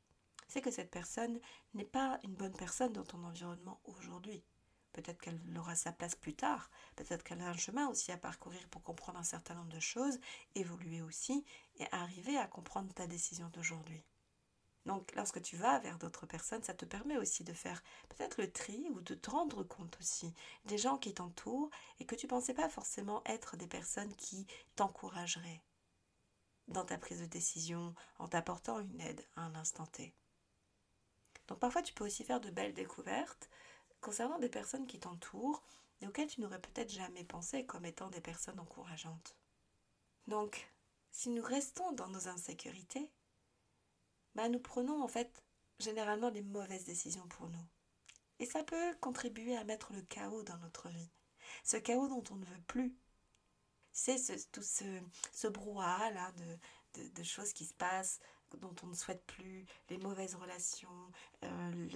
c'est 0.52 0.60
que 0.60 0.70
cette 0.70 0.90
personne 0.90 1.40
n'est 1.72 1.86
pas 1.86 2.20
une 2.24 2.34
bonne 2.34 2.52
personne 2.52 2.92
dans 2.92 3.04
ton 3.04 3.24
environnement 3.24 3.80
aujourd'hui. 3.84 4.44
Peut-être 4.92 5.18
qu'elle 5.22 5.40
aura 5.56 5.74
sa 5.74 5.92
place 5.92 6.14
plus 6.14 6.34
tard, 6.34 6.70
peut-être 6.94 7.24
qu'elle 7.24 7.40
a 7.40 7.48
un 7.48 7.56
chemin 7.56 7.88
aussi 7.88 8.12
à 8.12 8.18
parcourir 8.18 8.60
pour 8.68 8.82
comprendre 8.82 9.18
un 9.18 9.24
certain 9.24 9.54
nombre 9.54 9.72
de 9.72 9.80
choses, 9.80 10.20
évoluer 10.54 11.00
aussi 11.00 11.46
et 11.76 11.86
arriver 11.90 12.36
à 12.36 12.46
comprendre 12.46 12.92
ta 12.92 13.06
décision 13.06 13.48
d'aujourd'hui. 13.48 14.04
Donc 14.84 15.14
lorsque 15.14 15.40
tu 15.40 15.56
vas 15.56 15.78
vers 15.78 15.98
d'autres 15.98 16.26
personnes, 16.26 16.62
ça 16.62 16.74
te 16.74 16.84
permet 16.84 17.16
aussi 17.16 17.44
de 17.44 17.54
faire 17.54 17.82
peut-être 18.10 18.38
le 18.38 18.52
tri 18.52 18.90
ou 18.90 19.00
de 19.00 19.14
te 19.14 19.30
rendre 19.30 19.62
compte 19.62 19.96
aussi 20.00 20.34
des 20.66 20.76
gens 20.76 20.98
qui 20.98 21.14
t'entourent 21.14 21.70
et 21.98 22.04
que 22.04 22.14
tu 22.14 22.26
ne 22.26 22.30
pensais 22.30 22.52
pas 22.52 22.68
forcément 22.68 23.22
être 23.24 23.56
des 23.56 23.68
personnes 23.68 24.14
qui 24.16 24.46
t'encourageraient 24.76 25.62
dans 26.68 26.84
ta 26.84 26.98
prise 26.98 27.20
de 27.20 27.26
décision 27.26 27.94
en 28.18 28.28
t'apportant 28.28 28.80
une 28.80 29.00
aide 29.00 29.24
à 29.36 29.42
un 29.42 29.54
instant 29.54 29.86
T. 29.86 30.14
Donc 31.52 31.60
parfois 31.60 31.82
tu 31.82 31.92
peux 31.92 32.06
aussi 32.06 32.24
faire 32.24 32.40
de 32.40 32.48
belles 32.48 32.72
découvertes 32.72 33.50
concernant 34.00 34.38
des 34.38 34.48
personnes 34.48 34.86
qui 34.86 34.98
t'entourent 34.98 35.62
et 36.00 36.06
auxquelles 36.06 36.30
tu 36.30 36.40
n'aurais 36.40 36.62
peut-être 36.62 36.90
jamais 36.90 37.24
pensé 37.24 37.66
comme 37.66 37.84
étant 37.84 38.08
des 38.08 38.22
personnes 38.22 38.58
encourageantes. 38.58 39.36
Donc, 40.28 40.72
si 41.10 41.28
nous 41.28 41.42
restons 41.42 41.92
dans 41.92 42.08
nos 42.08 42.26
insécurités, 42.26 43.10
bah 44.34 44.48
nous 44.48 44.60
prenons 44.60 45.02
en 45.02 45.08
fait 45.08 45.44
généralement 45.78 46.30
des 46.30 46.40
mauvaises 46.40 46.86
décisions 46.86 47.28
pour 47.28 47.50
nous. 47.50 47.66
Et 48.38 48.46
ça 48.46 48.64
peut 48.64 48.94
contribuer 49.02 49.54
à 49.54 49.64
mettre 49.64 49.92
le 49.92 50.00
chaos 50.00 50.44
dans 50.44 50.56
notre 50.56 50.88
vie. 50.88 51.10
Ce 51.64 51.76
chaos 51.76 52.08
dont 52.08 52.24
on 52.30 52.36
ne 52.36 52.46
veut 52.46 52.62
plus. 52.66 52.96
C'est 53.92 54.16
ce, 54.16 54.32
tout 54.52 54.62
ce, 54.62 55.48
brouhaha 55.48 56.12
là 56.12 56.32
de, 56.94 57.22
choses 57.22 57.52
qui 57.52 57.66
se 57.66 57.74
passent, 57.74 58.20
dont 58.60 58.74
on 58.82 58.86
ne 58.86 58.94
souhaite 58.94 59.24
plus, 59.26 59.66
les 59.90 59.98
mauvaises 59.98 60.34
relations, 60.34 60.88
euh, 61.44 61.88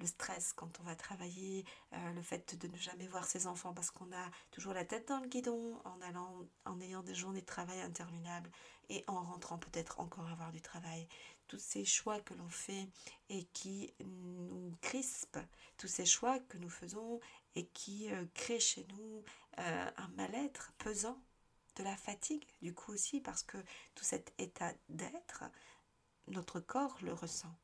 le, 0.00 0.06
stress 0.06 0.52
quand 0.52 0.80
on 0.80 0.82
va 0.82 0.94
travailler, 0.94 1.64
euh, 1.92 2.12
le 2.12 2.22
fait 2.22 2.54
de 2.60 2.68
ne 2.68 2.76
jamais 2.76 3.06
voir 3.06 3.24
ses 3.24 3.46
enfants 3.46 3.72
parce 3.72 3.90
qu'on 3.90 4.12
a 4.12 4.30
toujours 4.50 4.74
la 4.74 4.84
tête 4.84 5.08
dans 5.08 5.20
le 5.20 5.28
guidon 5.28 5.80
en 5.84 6.00
allant, 6.02 6.46
en 6.64 6.80
ayant 6.80 7.02
des 7.02 7.14
journées 7.14 7.40
de 7.40 7.46
travail 7.46 7.80
interminables 7.80 8.50
et 8.90 9.02
en 9.06 9.22
rentrant 9.22 9.58
peut-être 9.58 10.00
encore 10.00 10.28
avoir 10.28 10.52
du 10.52 10.60
travail. 10.60 11.08
Tous 11.48 11.58
ces 11.58 11.84
choix 11.84 12.20
que 12.20 12.34
l'on 12.34 12.48
fait 12.48 12.88
et 13.28 13.44
qui 13.52 13.92
nous 14.00 14.74
crispent, 14.80 15.38
tous 15.76 15.88
ces 15.88 16.06
choix 16.06 16.38
que 16.38 16.58
nous 16.58 16.70
faisons 16.70 17.20
et 17.54 17.66
qui 17.66 18.10
euh, 18.12 18.24
créent 18.34 18.60
chez 18.60 18.86
nous 18.90 19.24
un 19.56 20.08
mal-être 20.16 20.72
pesant 20.78 21.16
de 21.76 21.84
la 21.84 21.96
fatigue 21.96 22.44
du 22.62 22.74
coup 22.74 22.92
aussi 22.92 23.20
parce 23.20 23.42
que 23.42 23.58
tout 23.94 24.04
cet 24.04 24.32
état 24.38 24.72
d'être 24.88 25.44
notre 26.28 26.60
corps 26.60 26.96
le 27.02 27.12
ressent. 27.12 27.54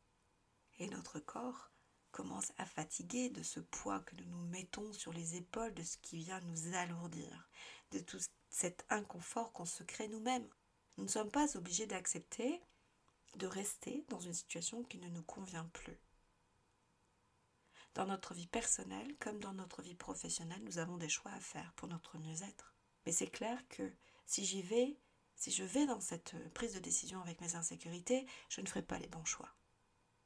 Et 0.79 0.89
notre 0.89 1.21
corps 1.21 1.71
commence 2.11 2.53
à 2.59 2.67
fatiguer 2.67 3.29
de 3.31 3.43
ce 3.43 3.61
poids 3.61 4.01
que 4.01 4.17
nous 4.17 4.27
nous 4.27 4.49
mettons 4.49 4.93
sur 4.93 5.13
les 5.13 5.37
épaules, 5.37 5.75
de 5.75 5.83
ce 5.83 5.97
qui 5.99 6.19
vient 6.19 6.41
nous 6.41 6.75
alourdir, 6.75 7.49
de 7.93 7.99
tout 8.01 8.19
cet 8.49 8.85
inconfort 8.91 9.53
qu'on 9.53 9.65
se 9.65 9.83
crée 9.83 10.09
nous-mêmes. 10.09 10.49
Nous 10.97 11.05
ne 11.05 11.09
sommes 11.11 11.31
pas 11.31 11.57
obligés 11.57 11.87
d'accepter 11.87 12.61
de 13.37 13.47
rester 13.47 14.05
dans 14.09 14.19
une 14.19 14.35
situation 14.35 14.83
qui 14.85 14.99
ne 14.99 15.09
nous 15.09 15.23
convient 15.23 15.67
plus. 15.67 15.99
Dans 17.95 18.07
notre 18.07 18.35
vie 18.35 18.47
personnelle 18.47 19.17
comme 19.19 19.41
dans 19.41 19.53
notre 19.53 19.83
vie 19.83 19.95
professionnelle, 19.95 20.63
nous 20.65 20.79
avons 20.79 20.97
des 20.97 21.09
choix 21.09 21.33
à 21.33 21.41
faire 21.41 21.73
pour 21.75 21.89
notre 21.89 22.19
mieux-être. 22.19 22.75
Mais 23.05 23.13
c'est 23.13 23.31
clair 23.31 23.67
que 23.69 23.93
si 24.27 24.45
j'y 24.45 24.63
vais 24.63 24.97
si 25.41 25.51
je 25.51 25.65
vais 25.65 25.87
dans 25.87 26.01
cette 26.01 26.35
euh, 26.35 26.51
prise 26.51 26.75
de 26.75 26.81
décision 26.81 27.23
avec 27.23 27.41
mes 27.41 27.57
insécurités, 27.57 28.27
je 28.51 28.61
ne 28.61 28.67
ferai 28.67 28.83
pas 28.83 28.99
les 28.99 29.09
bons 29.09 29.25
choix. 29.25 29.49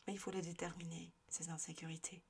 Mais 0.07 0.13
il 0.13 0.19
faut 0.19 0.33
les 0.33 0.43
déterminer, 0.43 1.15
ces 1.29 1.51
insécurités. 1.51 2.25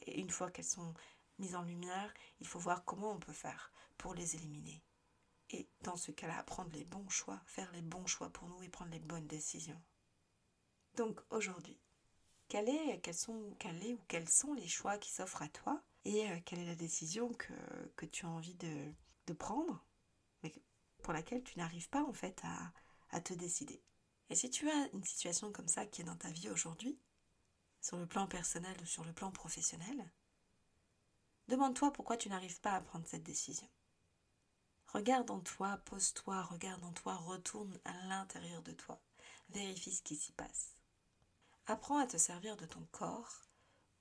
Et 0.00 0.20
une 0.20 0.28
fois 0.28 0.50
qu'elles 0.50 0.66
sont 0.66 0.92
mises 1.38 1.56
en 1.56 1.62
lumière, 1.62 2.12
il 2.40 2.46
faut 2.46 2.58
voir 2.58 2.84
comment 2.84 3.10
on 3.10 3.18
peut 3.18 3.32
faire 3.32 3.72
pour 3.96 4.12
les 4.12 4.36
éliminer. 4.36 4.84
Et 5.48 5.66
dans 5.80 5.96
ce 5.96 6.12
cas-là, 6.12 6.42
prendre 6.42 6.70
les 6.72 6.84
bons 6.84 7.08
choix, 7.08 7.40
faire 7.46 7.72
les 7.72 7.80
bons 7.80 8.06
choix 8.06 8.28
pour 8.28 8.48
nous 8.48 8.62
et 8.62 8.68
prendre 8.68 8.90
les 8.90 9.00
bonnes 9.00 9.26
décisions. 9.26 9.80
Donc 10.96 11.22
aujourd'hui, 11.30 11.80
quel 12.48 12.68
est, 12.68 13.00
quels 13.00 13.14
sont, 13.14 13.56
quel 13.58 13.82
est 13.82 13.94
ou 13.94 14.00
quels 14.08 14.28
sont 14.28 14.52
les 14.52 14.68
choix 14.68 14.98
qui 14.98 15.10
s'offrent 15.10 15.42
à 15.42 15.48
toi 15.48 15.82
et 16.04 16.30
euh, 16.30 16.38
quelle 16.44 16.58
est 16.58 16.66
la 16.66 16.74
décision 16.74 17.32
que, 17.32 18.04
tu 18.04 18.26
as 18.26 18.28
envie 18.28 18.56
de 18.56 19.32
prendre 19.38 19.82
pour 21.00 21.12
laquelle 21.12 21.42
tu 21.42 21.58
n'arrives 21.58 21.88
pas 21.88 22.04
en 22.04 22.12
fait 22.12 22.42
à, 23.10 23.20
te 23.20 23.34
décider. 23.34 23.82
Et 24.28 24.34
si 24.34 24.50
tu 24.50 24.70
as 24.70 24.88
une 24.92 25.04
situation 25.04 25.50
comme 25.52 25.68
ça 25.68 25.86
qui 25.86 26.02
est 26.02 26.04
dans 26.04 26.16
ta 26.16 26.30
vie 26.30 26.48
aujourd'hui, 26.48 26.98
sur 27.80 27.96
le 27.96 28.06
plan 28.06 28.26
personnel 28.26 28.76
ou 28.80 28.86
sur 28.86 29.04
le 29.04 29.12
plan 29.12 29.30
professionnel, 29.30 30.10
demande-toi 31.48 31.92
pourquoi 31.92 32.16
tu 32.16 32.28
n'arrives 32.28 32.60
pas 32.60 32.74
à 32.74 32.80
prendre 32.80 33.06
cette 33.06 33.24
décision. 33.24 33.68
Regarde 34.86 35.30
en 35.30 35.40
toi, 35.40 35.78
pose-toi, 35.86 36.42
regarde 36.42 36.84
en 36.84 36.92
toi, 36.92 37.16
retourne 37.16 37.78
à 37.84 37.92
l'intérieur 38.06 38.62
de 38.62 38.72
toi, 38.72 39.00
vérifie 39.50 39.94
ce 39.94 40.02
qui 40.02 40.16
s'y 40.16 40.32
passe. 40.32 40.76
Apprends 41.66 41.98
à 41.98 42.06
te 42.06 42.16
servir 42.16 42.56
de 42.56 42.66
ton 42.66 42.84
corps 42.90 43.42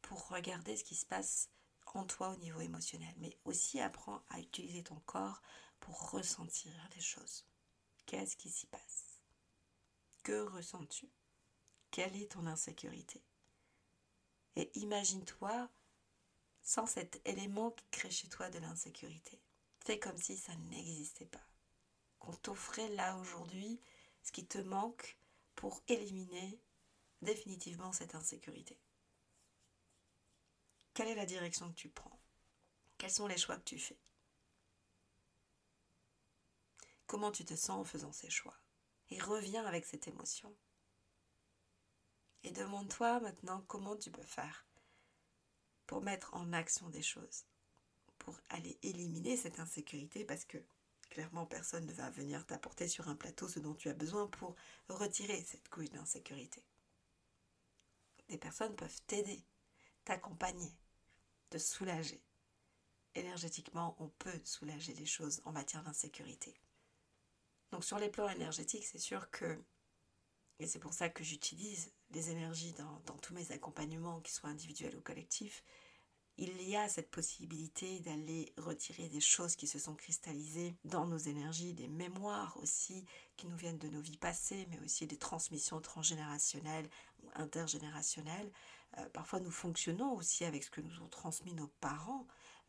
pour 0.02 0.28
regarder 0.30 0.76
ce 0.76 0.84
qui 0.84 0.96
se 0.96 1.06
passe 1.06 1.50
en 1.94 2.06
toi 2.06 2.30
au 2.30 2.38
niveau 2.38 2.62
émotionnel, 2.62 3.14
mais 3.18 3.38
aussi 3.46 3.80
apprends 3.80 4.24
à 4.30 4.40
utiliser 4.40 4.84
ton 4.84 5.00
corps 5.06 5.42
pour 5.80 6.12
ressentir 6.12 6.72
les 6.96 7.02
choses. 7.02 7.46
Qu'est-ce 8.06 8.38
qui 8.38 8.50
s'y 8.50 8.68
passe? 8.68 9.22
Que 10.24 10.42
ressens-tu? 10.48 11.10
Quelle 11.92 12.16
est 12.16 12.32
ton 12.32 12.46
insécurité? 12.46 13.24
Et 14.56 14.72
imagine-toi 14.80 15.70
sans 16.62 16.86
cet 16.86 17.22
élément 17.26 17.72
qui 17.72 17.86
crée 17.92 18.12
chez 18.12 18.30
toi 18.30 18.50
de 18.50 18.60
l'insécurité. 18.60 19.42
Fais 19.86 20.00
comme 20.00 20.18
si 20.18 20.38
ça 20.38 20.56
n'existait 20.56 21.26
pas. 21.26 21.46
Qu'on 22.20 22.36
t'offrait 22.36 22.90
là 22.90 23.18
aujourd'hui 23.18 23.80
ce 24.22 24.32
qui 24.32 24.46
te 24.46 24.58
manque 24.58 25.18
pour 25.56 25.82
éliminer 25.88 26.60
définitivement 27.22 27.92
cette 27.92 28.16
insécurité. 28.16 28.78
Quelle 30.94 31.08
est 31.08 31.16
la 31.16 31.26
direction 31.26 31.70
que 31.70 31.76
tu 31.76 31.90
prends? 31.90 32.20
Quels 32.98 33.12
sont 33.12 33.28
les 33.28 33.38
choix 33.38 33.58
que 33.58 33.64
tu 33.64 33.80
fais? 33.80 33.98
Comment 37.10 37.32
tu 37.32 37.44
te 37.44 37.56
sens 37.56 37.72
en 37.72 37.84
faisant 37.84 38.14
ces 38.14 38.30
choix. 38.30 38.56
Et 39.10 39.20
reviens 39.20 39.66
avec 39.66 39.84
cette 39.84 40.08
émotion. 40.08 40.56
Et 42.44 42.52
demande-toi 42.52 43.20
maintenant 43.20 43.66
comment 43.68 43.98
tu 43.98 44.12
peux 44.12 44.22
faire 44.22 44.68
pour 45.88 46.04
mettre 46.04 46.36
en 46.36 46.54
action 46.54 46.88
des 46.90 47.02
choses, 47.02 47.46
pour 48.20 48.40
aller 48.50 48.78
éliminer 48.84 49.36
cette 49.36 49.60
insécurité, 49.60 50.24
parce 50.24 50.46
que 50.46 50.60
clairement 51.10 51.48
personne 51.48 51.88
ne 51.88 51.94
va 51.94 52.12
venir 52.12 52.46
t'apporter 52.46 52.88
sur 52.88 53.10
un 53.10 53.16
plateau 53.16 53.48
ce 53.48 53.60
dont 53.60 53.74
tu 53.74 53.90
as 53.90 53.96
besoin 53.96 54.28
pour 54.28 54.56
retirer 54.88 55.44
cette 55.44 55.68
couche 55.68 55.90
d'insécurité. 55.90 56.64
Des 58.30 58.38
personnes 58.38 58.76
peuvent 58.76 59.02
t'aider, 59.08 59.44
t'accompagner, 60.06 60.72
te 61.50 61.58
soulager. 61.58 62.22
Énergétiquement, 63.16 63.96
on 63.98 64.10
peut 64.10 64.40
soulager 64.44 64.94
les 64.94 65.08
choses 65.08 65.42
en 65.46 65.52
matière 65.52 65.82
d'insécurité. 65.82 66.54
Donc 67.72 67.84
sur 67.84 68.00
les 68.00 68.10
plans 68.10 68.30
énergétiques, 68.30 68.86
c'est 68.86 69.00
sûr 69.00 69.30
que, 69.32 69.60
et 70.60 70.68
c'est 70.68 70.80
pour 70.80 70.94
ça 70.94 71.10
que 71.10 71.24
j'utilise 71.24 71.92
les 72.12 72.32
énergies 72.32 72.74
dans, 72.74 73.18
tous 73.18 73.34
mes 73.34 73.52
accompagnements, 73.52 74.20
qu'ils 74.22 74.34
soient 74.34 74.50
individuels 74.50 74.96
ou 74.96 75.02
collectifs, 75.02 75.64
il 76.38 76.62
y 76.64 76.78
a 76.78 76.88
cette 76.88 77.12
possibilité 77.12 78.00
d'aller 78.00 78.54
retirer 78.58 79.10
des 79.10 79.20
choses 79.20 79.58
qui 79.58 79.68
se 79.68 79.78
sont 79.78 79.94
cristallisées 79.94 80.74
dans 80.86 81.06
nos 81.06 81.18
énergies, 81.18 81.74
des 81.74 81.90
mémoires 81.90 82.56
aussi 82.62 83.06
qui 83.36 83.48
nous 83.48 83.58
viennent 83.58 83.78
de 83.78 83.90
nos 83.90 84.00
vies 84.00 84.18
passées, 84.18 84.66
mais 84.70 84.80
aussi 84.80 85.06
des 85.06 85.18
transmissions 85.18 85.82
transgénérationnelles 85.82 86.90
ou 87.24 87.30
intergénérationnelles. 87.36 88.50
Euh, 88.98 89.10
parfois 89.10 89.42
nous 89.42 89.52
fonctionnons 89.52 90.16
aussi 90.16 90.46
avec 90.46 90.64
ce 90.64 90.72
que 90.72 90.80
nous 90.80 91.02
ont 91.02 91.10
transmis 91.10 91.54
nos 91.54 91.68
parents, 91.82 92.26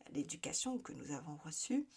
l'éducation 0.09 0.77
que 0.77 0.91
nous 0.91 1.11
avons 1.11 1.37
reçue 1.37 1.87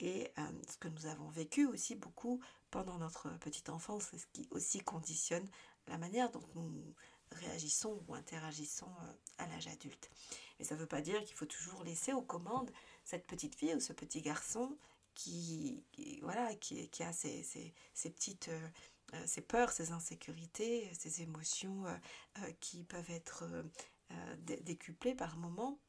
et 0.00 0.32
euh, 0.38 0.42
ce 0.68 0.76
que 0.78 0.88
nous 0.88 1.06
avons 1.06 1.28
vécu 1.28 1.66
aussi 1.66 1.94
beaucoup 1.94 2.40
pendant 2.70 2.98
notre 2.98 3.28
petite 3.38 3.68
enfance, 3.68 4.10
ce 4.16 4.26
qui 4.32 4.48
aussi 4.50 4.80
conditionne 4.80 5.46
la 5.86 5.98
manière 5.98 6.30
dont 6.30 6.42
nous 6.54 6.94
réagissons 7.32 8.02
ou 8.08 8.14
interagissons 8.14 8.92
euh, 9.02 9.12
à 9.38 9.46
l'âge 9.48 9.68
adulte. 9.68 10.10
Mais 10.58 10.64
ça 10.64 10.74
ne 10.74 10.80
veut 10.80 10.86
pas 10.86 11.02
dire 11.02 11.22
qu'il 11.24 11.36
faut 11.36 11.46
toujours 11.46 11.84
laisser 11.84 12.12
aux 12.12 12.22
commandes 12.22 12.70
cette 13.04 13.26
petite 13.26 13.54
fille 13.54 13.74
ou 13.74 13.80
ce 13.80 13.92
petit 13.92 14.22
garçon 14.22 14.76
qui, 15.14 15.84
voilà, 16.22 16.54
qui, 16.54 16.88
a 17.02 17.12
ses, 17.12 17.74
petites... 17.94 18.48
Euh, 18.48 18.68
ses 19.26 19.40
peurs, 19.40 19.72
ses 19.72 19.90
insécurités, 19.90 20.88
ses 20.94 21.22
émotions 21.22 21.82
qui 22.60 22.84
peuvent 22.84 23.10
être 23.10 23.42
décuplées 24.38 25.16
par 25.16 25.36
moments 25.36 25.80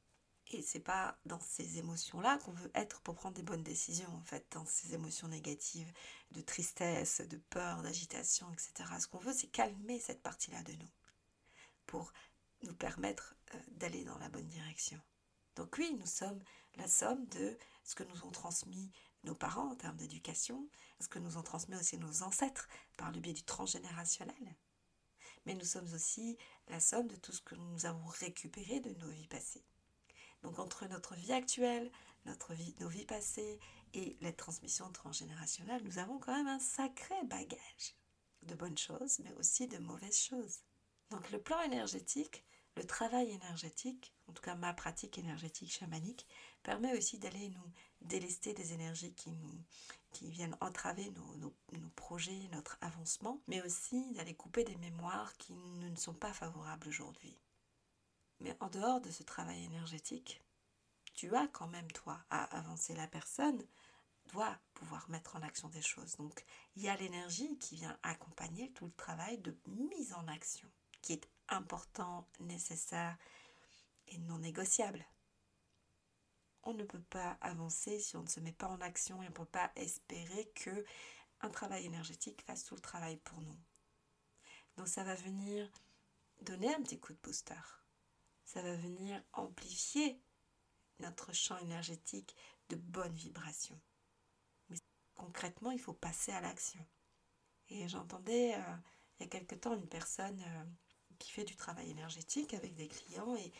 et 0.54 0.62
c'est 0.62 0.80
pas 0.80 1.18
dans 1.26 1.40
ces 1.40 1.78
émotions-là 1.78 2.38
qu'on 2.40 2.52
veut 2.52 2.72
être 2.76 3.02
pour 3.02 3.16
prendre 3.16 3.36
des 3.36 3.44
bonnes 3.44 3.64
décisions, 3.64 4.14
en 4.16 4.24
fait, 4.24 4.46
dans 4.52 4.66
ces 4.66 4.94
émotions 4.94 5.28
négatives, 5.28 5.92
de 6.32 6.42
tristesse, 6.42 7.22
de 7.22 7.38
peur, 7.38 7.82
d'agitation, 7.82 8.52
etc. 8.52 8.90
Ce 9.00 9.08
qu'on 9.08 9.20
veut, 9.20 9.34
c'est 9.34 9.48
calmer 9.48 10.00
cette 10.00 10.22
partie-là 10.22 10.62
de 10.64 10.74
nous, 10.74 10.92
pour 11.86 12.12
nous 12.64 12.76
permettre 12.76 13.36
euh, 13.56 13.60
d'aller 13.72 14.04
dans 14.04 14.18
la 14.18 14.30
bonne 14.30 14.48
direction. 14.48 15.00
Donc 15.56 15.76
oui, 15.78 15.96
nous 16.00 16.06
sommes 16.06 16.44
la 16.76 16.88
somme 16.88 17.26
de 17.28 17.58
ce 17.84 17.96
que 17.96 18.04
nous 18.04 18.24
ont 18.26 18.32
transmis 18.32 18.92
nos 19.24 19.36
parents 19.36 19.72
en 19.72 19.76
termes 19.76 19.98
d'éducation, 19.98 20.68
ce 21.00 21.08
que 21.08 21.20
nous 21.20 21.38
ont 21.38 21.44
transmis 21.44 21.76
aussi 21.76 21.98
nos 21.98 22.24
ancêtres 22.24 22.68
par 22.98 23.12
le 23.12 23.20
biais 23.20 23.34
du 23.34 23.44
transgénérationnel. 23.44 24.56
Mais 25.46 25.56
nous 25.56 25.66
sommes 25.66 25.92
aussi 25.94 26.38
la 26.68 26.80
somme 26.80 27.08
de 27.08 27.16
tout 27.16 27.32
ce 27.32 27.42
que 27.42 27.56
nous 27.56 27.86
avons 27.86 28.06
récupéré 28.06 28.80
de 28.80 28.94
nos 29.00 29.10
vies 29.10 29.28
passées. 29.28 29.66
Donc 30.43 30.60
entre 30.60 30.86
notre 30.88 31.15
vie 31.15 31.34
actuelle, 31.34 31.91
notre 32.25 32.54
vie, 32.54 32.75
nos 32.80 32.89
vies 32.89 33.06
passées 33.06 33.60
et 33.93 34.17
la 34.21 34.32
transmission 34.32 34.91
transgénérationnelle, 34.91 35.84
nous 35.84 35.97
avons 35.97 36.19
quand 36.19 36.36
même 36.36 36.47
un 36.47 36.60
sacré 36.60 37.15
bagage 37.25 37.95
de 38.43 38.56
bonnes 38.56 38.77
choses, 38.77 39.19
mais 39.19 39.34
aussi 39.34 39.67
de 39.67 39.77
mauvaises 39.77 40.19
choses. 40.19 40.62
Donc 41.10 41.30
le 41.32 41.39
plan 41.39 41.62
énergétique 41.62 42.43
le 42.77 42.86
travail 42.86 43.32
énergétique, 43.32 44.13
en 44.27 44.34
tout 44.34 44.41
cas 44.41 44.56
ma 44.56 44.73
pratique 44.73 45.17
énergétique 45.17 45.71
chamanique, 45.71 46.25
permet 46.63 46.97
aussi 46.97 47.17
d'aller 47.19 47.49
nous 47.49 47.71
délester 48.01 48.54
des 48.54 48.73
énergies 48.73 49.13
qui, 49.13 49.32
nous, 49.32 49.63
qui 50.12 50.30
viennent 50.32 50.56
entraver 50.62 51.12
nos, 51.12 51.54
nos, 51.73 51.89
projets, 51.95 52.47
notre 52.54 52.77
avancement, 52.82 53.41
mais 53.47 53.62
aussi 53.62 54.12
d'aller 54.13 54.34
couper 54.34 54.63
des 54.63 54.77
mémoires 54.77 55.36
qui 55.38 55.54
ne 55.54 55.95
sont 55.95 56.13
pas 56.13 56.34
favorables 56.34 56.88
aujourd'hui. 56.88 57.38
Mais 58.41 58.56
en 58.60 58.69
dehors 58.69 59.01
de 59.01 59.12
ce 59.12 59.23
travail 59.23 59.63
énergétique, 59.63 60.41
tu 61.13 61.36
as 61.36 61.47
quand 61.47 61.67
même, 61.67 61.91
toi, 61.91 62.19
à 62.30 62.43
avancer. 62.58 62.95
La 62.95 63.08
personne 63.08 63.63
doit 64.32 64.58
pouvoir 64.73 65.10
mettre 65.10 65.36
en 65.36 65.41
action 65.41 65.69
des 65.69 65.82
choses. 65.82 66.15
Donc, 66.17 66.43
il 66.75 66.84
y 66.84 66.89
a 66.89 66.97
l'énergie 66.97 67.58
qui 67.60 67.75
vient 67.75 67.97
accompagner 68.04 68.71
tout 68.73 68.86
le 68.86 68.93
travail 68.93 69.38
de 69.39 69.56
mise 69.67 70.13
en 70.13 70.27
action, 70.27 70.69
qui 71.01 71.13
est 71.13 71.30
important, 71.49 72.27
nécessaire 72.39 73.17
et 74.08 74.17
non 74.17 74.39
négociable. 74.39 75.06
On 76.63 76.73
ne 76.73 76.84
peut 76.84 77.01
pas 77.10 77.38
avancer 77.41 77.99
si 77.99 78.15
on 78.17 78.23
ne 78.23 78.27
se 78.30 78.39
met 78.39 78.54
pas 78.54 78.67
en 78.67 78.82
action 78.82 79.21
et 79.21 79.27
on 79.27 79.30
ne 79.30 79.36
peut 79.36 79.45
pas 79.45 79.71
espérer 79.75 80.51
que 80.56 80.86
un 81.41 81.49
travail 81.49 81.86
énergétique 81.86 82.43
fasse 82.43 82.63
tout 82.63 82.75
le 82.75 82.82
travail 82.82 83.17
pour 83.17 83.41
nous. 83.41 83.58
Donc 84.77 84.88
ça 84.88 85.04
va 85.04 85.15
venir 85.15 85.71
donner 86.41 86.73
un 86.73 86.82
petit 86.82 86.99
coup 86.99 87.13
de 87.13 87.19
booster. 87.23 87.81
Ça 88.52 88.62
va 88.62 88.76
venir 88.76 89.24
amplifier 89.32 90.22
notre 91.00 91.32
champ 91.32 91.58
énergétique 91.60 92.36
de 92.68 92.76
bonnes 92.76 93.16
vibrations. 93.16 93.80
Mais 94.68 94.76
concrètement, 95.16 95.72
il 95.72 95.80
faut 95.80 95.94
passer 95.94 96.34
à 96.34 96.42
l'action. 96.42 96.86
Et 97.70 97.88
j'entendais 97.88 98.56
euh, 98.56 98.76
il 99.18 99.24
y 99.24 99.26
a 99.26 99.30
quelque 99.30 99.56
temps 99.56 99.74
une 99.74 99.88
personne 99.88 100.44
euh, 100.46 100.66
qui 101.18 101.32
fait 101.32 101.46
du 101.46 101.56
travail 101.56 101.92
énergétique 101.92 102.54
avec 102.54 102.76
des 102.76 102.90
clients 102.90 103.38
et 103.38 103.54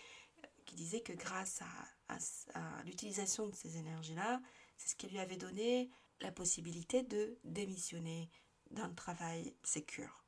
euh, 0.44 0.48
qui 0.66 0.76
disait 0.76 1.00
que 1.00 1.14
grâce 1.14 1.62
à, 1.62 2.84
l'utilisation 2.84 3.48
de 3.48 3.56
ces 3.56 3.78
énergies-là, 3.78 4.42
c'est 4.76 4.90
ce 4.90 4.96
qui 4.98 5.08
lui 5.08 5.20
avait 5.20 5.38
donné 5.38 5.90
la 6.20 6.34
possibilité 6.34 7.02
de 7.02 7.40
démissionner 7.46 8.30
d'un 8.72 8.90
travail 8.90 9.56
sécure. 9.64 10.26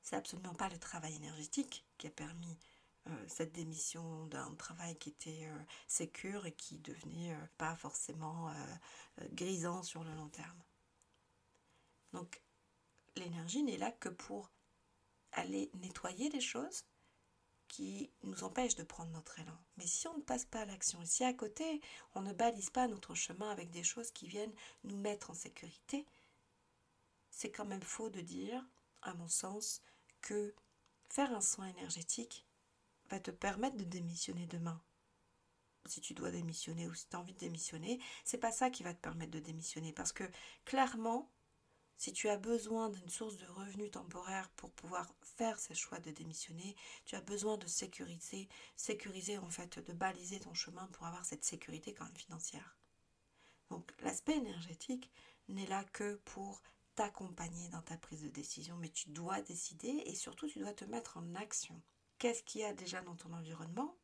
C'est 0.00 0.16
absolument 0.16 0.54
pas 0.54 0.70
le 0.70 0.78
travail 0.78 1.14
énergétique 1.16 1.86
qui 1.98 2.06
a 2.06 2.10
permis 2.10 2.58
cette 3.28 3.52
démission 3.52 4.26
d'un 4.26 4.54
travail 4.54 4.96
qui 4.98 5.10
était 5.10 5.46
euh, 5.46 5.58
sécure 5.86 6.46
et 6.46 6.52
qui 6.52 6.78
devenait 6.78 7.36
pas 7.58 7.76
forcément 7.76 8.52
grisant 9.32 9.82
sur 9.82 10.04
le 10.04 10.14
long 10.14 10.28
terme. 10.28 10.62
Donc 12.12 12.42
l'énergie 13.16 13.62
n'est 13.62 13.76
là 13.76 13.92
que 13.92 14.08
pour 14.08 14.50
aller 15.32 15.70
nettoyer 15.74 16.30
les 16.30 16.40
choses 16.40 16.84
qui 17.68 18.10
nous 18.22 18.44
empêchent 18.44 18.76
de 18.76 18.84
prendre 18.84 19.12
notre 19.12 19.38
élan. 19.38 19.58
Mais 19.76 19.86
si 19.86 20.06
on 20.08 20.16
ne 20.16 20.22
passe 20.22 20.44
pas 20.44 20.60
à 20.60 20.64
l'action, 20.64 21.04
si 21.04 21.24
à 21.24 21.34
côté 21.34 21.80
on 22.14 22.22
ne 22.22 22.32
balise 22.32 22.70
pas 22.70 22.88
notre 22.88 23.14
chemin 23.14 23.50
avec 23.50 23.70
des 23.70 23.82
choses 23.82 24.10
qui 24.10 24.28
viennent 24.28 24.54
nous 24.84 24.96
mettre 24.96 25.30
en 25.30 25.34
sécurité, 25.34 26.06
c'est 27.30 27.50
quand 27.50 27.66
même 27.66 27.82
faux 27.82 28.08
de 28.08 28.20
dire, 28.20 28.64
à 29.02 29.14
mon 29.14 29.28
sens, 29.28 29.82
que 30.22 30.54
faire 31.08 31.32
un 31.32 31.40
soin 31.40 31.66
énergétique 31.66 32.45
va 33.10 33.20
te 33.20 33.30
permettre 33.30 33.76
de 33.76 33.84
démissionner 33.84 34.46
demain. 34.46 34.82
Si 35.86 36.00
tu 36.00 36.14
dois 36.14 36.30
démissionner 36.30 36.88
ou 36.88 36.94
si 36.94 37.08
tu 37.08 37.16
as 37.16 37.20
envie 37.20 37.34
de 37.34 37.38
démissionner, 37.38 38.00
c'est 38.24 38.38
pas 38.38 38.52
ça 38.52 38.70
qui 38.70 38.82
va 38.82 38.92
te 38.92 39.00
permettre 39.00 39.30
de 39.30 39.38
démissionner 39.38 39.92
parce 39.92 40.12
que 40.12 40.24
clairement, 40.64 41.30
si 41.96 42.12
tu 42.12 42.28
as 42.28 42.36
besoin 42.36 42.90
d'une 42.90 43.08
source 43.08 43.36
de 43.36 43.46
revenus 43.46 43.90
temporaire 43.90 44.50
pour 44.50 44.70
pouvoir 44.72 45.14
faire 45.22 45.58
ce 45.58 45.72
choix 45.74 45.98
de 45.98 46.10
démissionner, 46.10 46.76
tu 47.04 47.14
as 47.14 47.22
besoin 47.22 47.56
de 47.56 47.66
sécuriser, 47.66 48.48
sécuriser 48.76 49.38
en 49.38 49.48
fait, 49.48 49.78
de 49.78 49.92
baliser 49.92 50.40
ton 50.40 50.52
chemin 50.52 50.86
pour 50.88 51.06
avoir 51.06 51.24
cette 51.24 51.44
sécurité 51.44 51.94
quand 51.94 52.04
même 52.04 52.16
financière. 52.16 52.76
Donc 53.70 53.92
l'aspect 54.00 54.36
énergétique 54.36 55.10
n'est 55.48 55.66
là 55.66 55.84
que 55.84 56.16
pour 56.24 56.62
t'accompagner 56.96 57.68
dans 57.68 57.82
ta 57.82 57.96
prise 57.96 58.22
de 58.22 58.28
décision, 58.28 58.76
mais 58.76 58.90
tu 58.90 59.10
dois 59.10 59.40
décider 59.42 60.02
et 60.06 60.14
surtout 60.14 60.48
tu 60.48 60.58
dois 60.58 60.72
te 60.72 60.84
mettre 60.84 61.16
en 61.16 61.34
action. 61.34 61.80
Qu'est-ce 62.18 62.42
qu'il 62.42 62.62
y 62.62 62.64
a 62.64 62.72
déjà 62.72 63.02
dans 63.02 63.14
ton 63.14 63.32
environnement? 63.32 63.96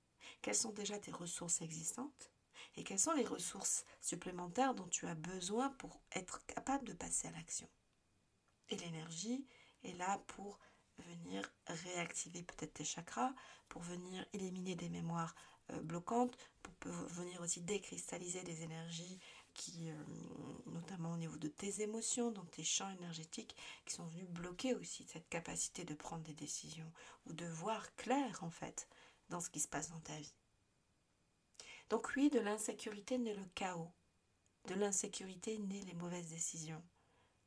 Quelles 0.42 0.54
sont 0.54 0.72
déjà 0.72 0.98
tes 0.98 1.12
ressources 1.12 1.62
existantes? 1.62 2.30
Et 2.76 2.84
quelles 2.84 2.98
sont 2.98 3.12
les 3.12 3.24
ressources 3.24 3.84
supplémentaires 4.00 4.74
dont 4.74 4.88
tu 4.88 5.06
as 5.06 5.14
besoin 5.14 5.70
pour 5.70 6.00
être 6.12 6.44
capable 6.46 6.86
de 6.86 6.92
passer 6.92 7.28
à 7.28 7.32
l'action? 7.32 7.68
Et 8.68 8.76
l'énergie 8.76 9.46
est 9.82 9.94
là 9.94 10.22
pour 10.28 10.58
venir 10.98 11.42
réactiver 11.66 12.42
peut-être 12.42 12.74
tes 12.74 12.84
chakras, 12.84 13.34
pour 13.68 13.82
venir 13.82 14.24
éliminer 14.32 14.74
des 14.74 14.88
mémoires 14.88 15.34
euh, 15.70 15.80
bloquantes, 15.80 16.36
pour 16.62 16.92
venir 17.08 17.40
aussi 17.40 17.60
décristalliser 17.62 18.42
des 18.42 18.62
énergies 18.62 19.18
qui, 19.54 19.90
euh, 19.90 19.94
notamment 20.66 21.12
au 21.12 21.16
niveau 21.16 21.36
de 21.36 21.48
tes 21.48 21.82
émotions, 21.82 22.30
dans 22.30 22.44
tes 22.46 22.64
champs 22.64 22.90
énergétiques, 22.90 23.56
qui 23.84 23.94
sont 23.94 24.06
venus 24.06 24.28
bloquer 24.28 24.74
aussi 24.74 25.04
cette 25.04 25.28
capacité 25.28 25.84
de 25.84 25.94
prendre 25.94 26.22
des 26.22 26.34
décisions 26.34 26.90
ou 27.26 27.32
de 27.32 27.46
voir 27.46 27.94
clair 27.96 28.42
en 28.42 28.50
fait 28.50 28.88
dans 29.28 29.40
ce 29.40 29.50
qui 29.50 29.60
se 29.60 29.68
passe 29.68 29.90
dans 29.90 30.00
ta 30.00 30.16
vie. 30.16 30.34
Donc 31.90 32.12
oui, 32.16 32.30
de 32.30 32.38
l'insécurité 32.38 33.18
naît 33.18 33.34
le 33.34 33.44
chaos, 33.54 33.92
de 34.66 34.74
l'insécurité 34.74 35.58
naît 35.58 35.82
les 35.82 35.94
mauvaises 35.94 36.28
décisions 36.28 36.82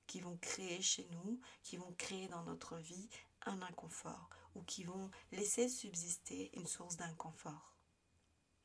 qui 0.07 0.19
vont 0.19 0.37
créer 0.37 0.81
chez 0.81 1.07
nous, 1.11 1.39
qui 1.63 1.77
vont 1.77 1.93
créer 1.97 2.27
dans 2.27 2.43
notre 2.43 2.77
vie 2.77 3.09
un 3.45 3.61
inconfort 3.61 4.29
ou 4.53 4.61
qui 4.61 4.83
vont 4.83 5.09
laisser 5.31 5.67
subsister 5.67 6.51
une 6.57 6.67
source 6.67 6.97
d'inconfort. 6.97 7.75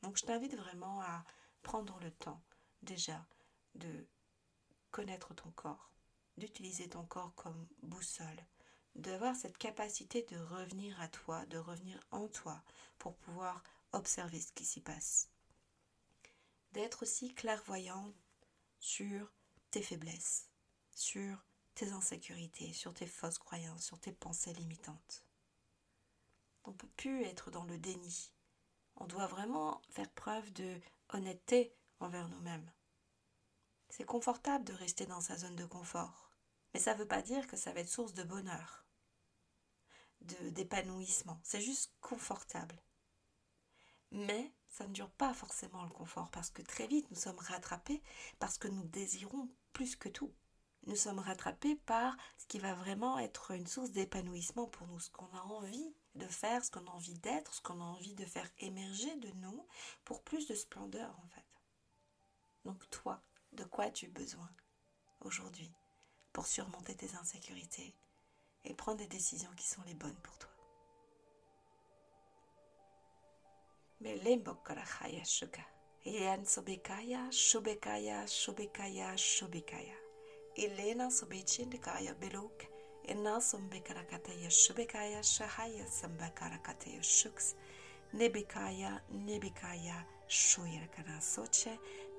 Donc 0.01 0.17
je 0.17 0.25
t'invite 0.25 0.55
vraiment 0.55 1.01
à 1.01 1.23
prendre 1.61 1.99
le 1.99 2.11
temps 2.11 2.41
déjà 2.81 3.25
de 3.75 4.07
connaître 4.91 5.33
ton 5.33 5.51
corps, 5.51 5.91
d'utiliser 6.37 6.89
ton 6.89 7.05
corps 7.05 7.33
comme 7.35 7.67
boussole, 7.83 8.45
d'avoir 8.95 9.35
cette 9.35 9.57
capacité 9.57 10.23
de 10.23 10.37
revenir 10.37 10.99
à 10.99 11.07
toi, 11.07 11.45
de 11.45 11.57
revenir 11.57 11.99
en 12.11 12.27
toi 12.27 12.61
pour 12.97 13.15
pouvoir 13.15 13.63
observer 13.93 14.39
ce 14.39 14.51
qui 14.51 14.65
s'y 14.65 14.81
passe. 14.81 15.29
D'être 16.73 17.03
aussi 17.03 17.33
clairvoyant 17.33 18.13
sur 18.79 19.31
tes 19.71 19.81
faiblesses, 19.81 20.49
sur 20.91 21.43
tes 21.75 21.91
insécurités, 21.91 22.73
sur 22.73 22.93
tes 22.93 23.07
fausses 23.07 23.37
croyances, 23.37 23.85
sur 23.85 23.99
tes 23.99 24.11
pensées 24.11 24.53
limitantes. 24.53 25.25
On 26.63 26.71
ne 26.71 26.75
peut 26.75 26.89
plus 26.95 27.23
être 27.23 27.51
dans 27.51 27.63
le 27.63 27.77
déni. 27.77 28.31
On 28.97 29.05
doit 29.05 29.27
vraiment 29.27 29.81
faire 29.89 30.09
preuve 30.11 30.51
de 30.53 30.79
honnêteté 31.09 31.75
envers 32.03 32.29
nous-mêmes. 32.29 32.71
C'est 33.89 34.05
confortable 34.05 34.65
de 34.65 34.73
rester 34.73 35.05
dans 35.05 35.21
sa 35.21 35.37
zone 35.37 35.55
de 35.55 35.65
confort, 35.65 36.31
mais 36.73 36.79
ça 36.79 36.93
ne 36.93 36.99
veut 36.99 37.07
pas 37.07 37.21
dire 37.21 37.47
que 37.47 37.57
ça 37.57 37.73
va 37.73 37.81
être 37.81 37.89
source 37.89 38.13
de 38.13 38.23
bonheur, 38.23 38.85
de 40.21 40.49
d'épanouissement. 40.49 41.39
C'est 41.43 41.61
juste 41.61 41.93
confortable. 41.99 42.81
Mais 44.11 44.53
ça 44.69 44.87
ne 44.87 44.93
dure 44.93 45.11
pas 45.11 45.33
forcément 45.33 45.83
le 45.83 45.89
confort 45.89 46.29
parce 46.31 46.49
que 46.49 46.61
très 46.61 46.87
vite 46.87 47.09
nous 47.11 47.17
sommes 47.17 47.39
rattrapés 47.39 48.01
parce 48.39 48.57
que 48.57 48.67
nous 48.67 48.83
désirons 48.83 49.49
plus 49.73 49.95
que 49.95 50.09
tout 50.09 50.33
nous 50.87 50.95
sommes 50.95 51.19
rattrapés 51.19 51.75
par 51.75 52.17
ce 52.37 52.45
qui 52.47 52.59
va 52.59 52.73
vraiment 52.73 53.19
être 53.19 53.51
une 53.51 53.67
source 53.67 53.91
d'épanouissement 53.91 54.67
pour 54.67 54.87
nous, 54.87 54.99
ce 54.99 55.11
qu'on 55.11 55.29
a 55.33 55.41
envie 55.41 55.93
de 56.15 56.25
faire, 56.25 56.65
ce 56.65 56.71
qu'on 56.71 56.87
a 56.87 56.91
envie 56.91 57.13
d'être, 57.19 57.53
ce 57.53 57.61
qu'on 57.61 57.79
a 57.79 57.83
envie 57.83 58.15
de 58.15 58.25
faire 58.25 58.49
émerger 58.59 59.15
de 59.17 59.29
nous 59.41 59.67
pour 60.03 60.23
plus 60.23 60.47
de 60.47 60.55
splendeur 60.55 61.15
en 61.23 61.27
fait. 61.27 61.40
Donc 62.65 62.89
toi, 62.89 63.21
de 63.53 63.63
quoi 63.63 63.85
as-tu 63.85 64.07
besoin 64.07 64.49
aujourd'hui 65.21 65.71
pour 66.33 66.45
surmonter 66.45 66.95
tes 66.95 67.15
insécurités 67.15 67.95
et 68.63 68.73
prendre 68.73 68.99
des 68.99 69.07
décisions 69.07 69.51
qui 69.57 69.67
sont 69.67 69.81
les 69.83 69.95
bonnes 69.95 70.19
pour 70.21 70.37
toi? 70.37 70.51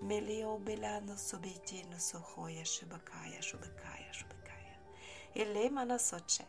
meleu 0.03 0.59
belano 0.59 1.17
sobetino 1.17 1.99
sohoja 1.99 2.65
šebakaja 2.65 3.43
šebakaja 3.43 4.13
šebakaja. 4.13 4.77
Elema 5.35 5.85
na 5.85 5.99
soče, 5.99 6.43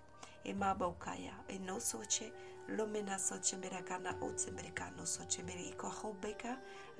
ima 0.43 0.73
baukaja, 0.73 1.33
eno 1.49 1.79
soče, 1.79 2.31
lomena 2.77 3.19
soče 3.19 3.57
merakana 3.57 4.13
oce 4.21 4.51
merikano 4.51 5.05
soče 5.05 5.43
meriko 5.43 5.89
hobeka, 5.89 6.55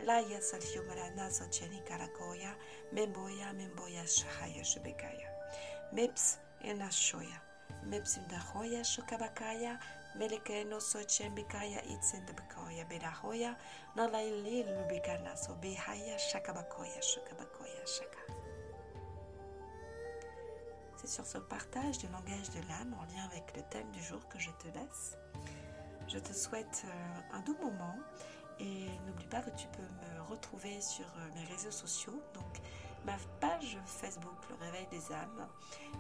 laja 0.08 0.42
salhjumra 0.42 1.10
na 1.16 1.32
soče 1.32 1.70
nikarakoja, 1.70 2.56
memboja 2.92 3.54
memboja 3.54 4.08
šahaja 4.08 4.64
šebekaja. 4.64 5.30
Meps 5.92 6.38
ena 6.64 6.92
šoja. 6.92 7.44
Mepsim 7.86 8.24
da 8.30 8.38
hoja 8.38 8.84
šokabakaja, 8.84 9.78
Behaya 15.56 16.18
shaka. 16.18 16.54
C'est 20.96 21.08
sur 21.08 21.26
ce 21.26 21.38
partage 21.38 21.98
du 21.98 22.08
langage 22.08 22.50
de 22.52 22.60
l'âme 22.70 22.94
en 22.94 23.04
lien 23.14 23.26
avec 23.26 23.56
le 23.58 23.64
thème 23.64 23.90
du 23.92 24.02
jour 24.02 24.26
que 24.30 24.40
je 24.40 24.52
te 24.52 24.68
laisse. 24.68 25.18
Je 26.08 26.20
te 26.20 26.32
souhaite 26.32 26.84
euh, 26.86 27.38
un 27.38 27.40
doux 27.42 27.58
moment 27.62 27.96
et 28.60 28.88
n'oublie 29.06 29.28
pas 29.28 29.42
que 29.42 29.50
tu 29.50 29.68
peux 29.68 29.82
me 29.82 30.22
retrouver 30.30 30.80
sur 30.80 31.06
euh, 31.06 31.30
mes 31.36 31.44
réseaux 31.46 31.72
sociaux. 31.72 32.22
Ma 33.06 33.18
page 33.40 33.78
Facebook 33.86 34.38
Le 34.50 34.56
Réveil 34.66 34.88
des 34.92 35.12
âmes, 35.12 35.48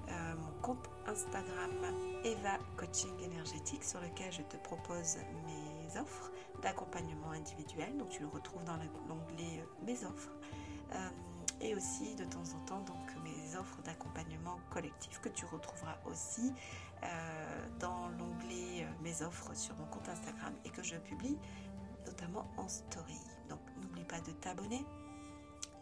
euh, 0.09 0.35
mon 0.35 0.61
compte 0.61 0.89
Instagram 1.07 1.71
Eva 2.23 2.57
Coaching 2.77 3.19
Énergétique 3.19 3.83
sur 3.83 3.99
lequel 3.99 4.31
je 4.31 4.41
te 4.43 4.57
propose 4.57 5.17
mes 5.45 5.99
offres 5.99 6.31
d'accompagnement 6.61 7.31
individuel. 7.31 7.97
Donc 7.97 8.09
tu 8.09 8.21
le 8.21 8.27
retrouves 8.27 8.63
dans 8.63 8.77
l'onglet 9.07 9.65
Mes 9.85 10.03
offres. 10.05 10.31
et 11.61 11.75
aussi 11.75 12.15
de 12.15 12.25
temps 12.25 12.43
en 12.55 12.65
temps 12.65 12.85
mes 13.23 13.55
offres 13.55 13.81
d'accompagnement 13.83 14.59
collectif 14.69 15.19
que 15.21 15.29
tu 15.29 15.45
retrouveras 15.45 15.97
aussi 16.05 16.53
dans 17.79 18.09
l'onglet 18.19 18.87
Mes 19.01 19.21
offres 19.21 19.53
sur 19.55 19.75
mon 19.75 19.85
compte 19.85 20.07
Instagram 20.09 20.53
et 20.65 20.69
que 20.69 20.83
je 20.83 20.95
publie 20.95 21.37
notamment 22.05 22.45
en 22.57 22.67
story. 22.67 23.19
Donc 23.49 23.59
n'oublie 23.81 24.05
pas 24.05 24.19
de 24.21 24.31
t'abonner. 24.31 24.85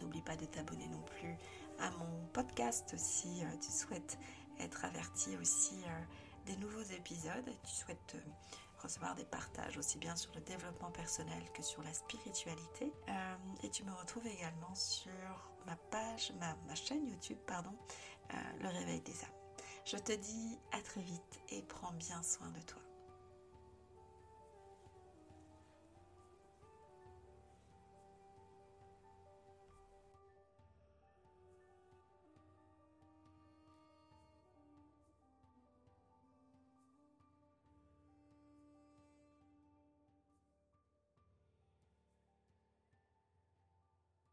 N'oublie 0.01 0.21
pas 0.21 0.35
de 0.35 0.45
t'abonner 0.45 0.87
non 0.87 1.01
plus 1.01 1.35
à 1.79 1.89
mon 1.91 2.25
podcast 2.33 2.93
si 2.97 3.43
euh, 3.43 3.57
tu 3.61 3.71
souhaites 3.71 4.17
être 4.59 4.85
averti 4.85 5.37
aussi 5.37 5.75
euh, 5.85 6.01
des 6.45 6.57
nouveaux 6.57 6.81
épisodes. 6.81 7.49
Tu 7.63 7.71
souhaites 7.71 8.15
euh, 8.15 8.29
recevoir 8.81 9.15
des 9.15 9.25
partages 9.25 9.77
aussi 9.77 9.97
bien 9.97 10.15
sur 10.15 10.31
le 10.33 10.41
développement 10.41 10.91
personnel 10.91 11.43
que 11.53 11.61
sur 11.61 11.83
la 11.83 11.93
spiritualité. 11.93 12.91
et 13.63 13.69
tu 13.69 13.83
me 13.83 13.93
retrouves 13.93 14.25
également 14.25 14.73
sur 14.73 15.11
ma 15.67 15.75
page, 15.75 16.33
ma, 16.39 16.55
ma 16.67 16.73
chaîne 16.73 17.07
YouTube, 17.07 17.37
pardon, 17.45 17.71
Le 18.59 18.67
Réveil 18.67 19.01
des 19.01 19.23
âmes. 19.23 19.29
Je 19.85 19.97
te 19.97 20.13
dis 20.13 20.57
à 20.71 20.81
très 20.81 21.01
vite 21.01 21.41
et 21.49 21.61
prends 21.61 21.93
bien 21.93 22.23
soin 22.23 22.49
de 22.49 22.61
toi. 22.61 22.81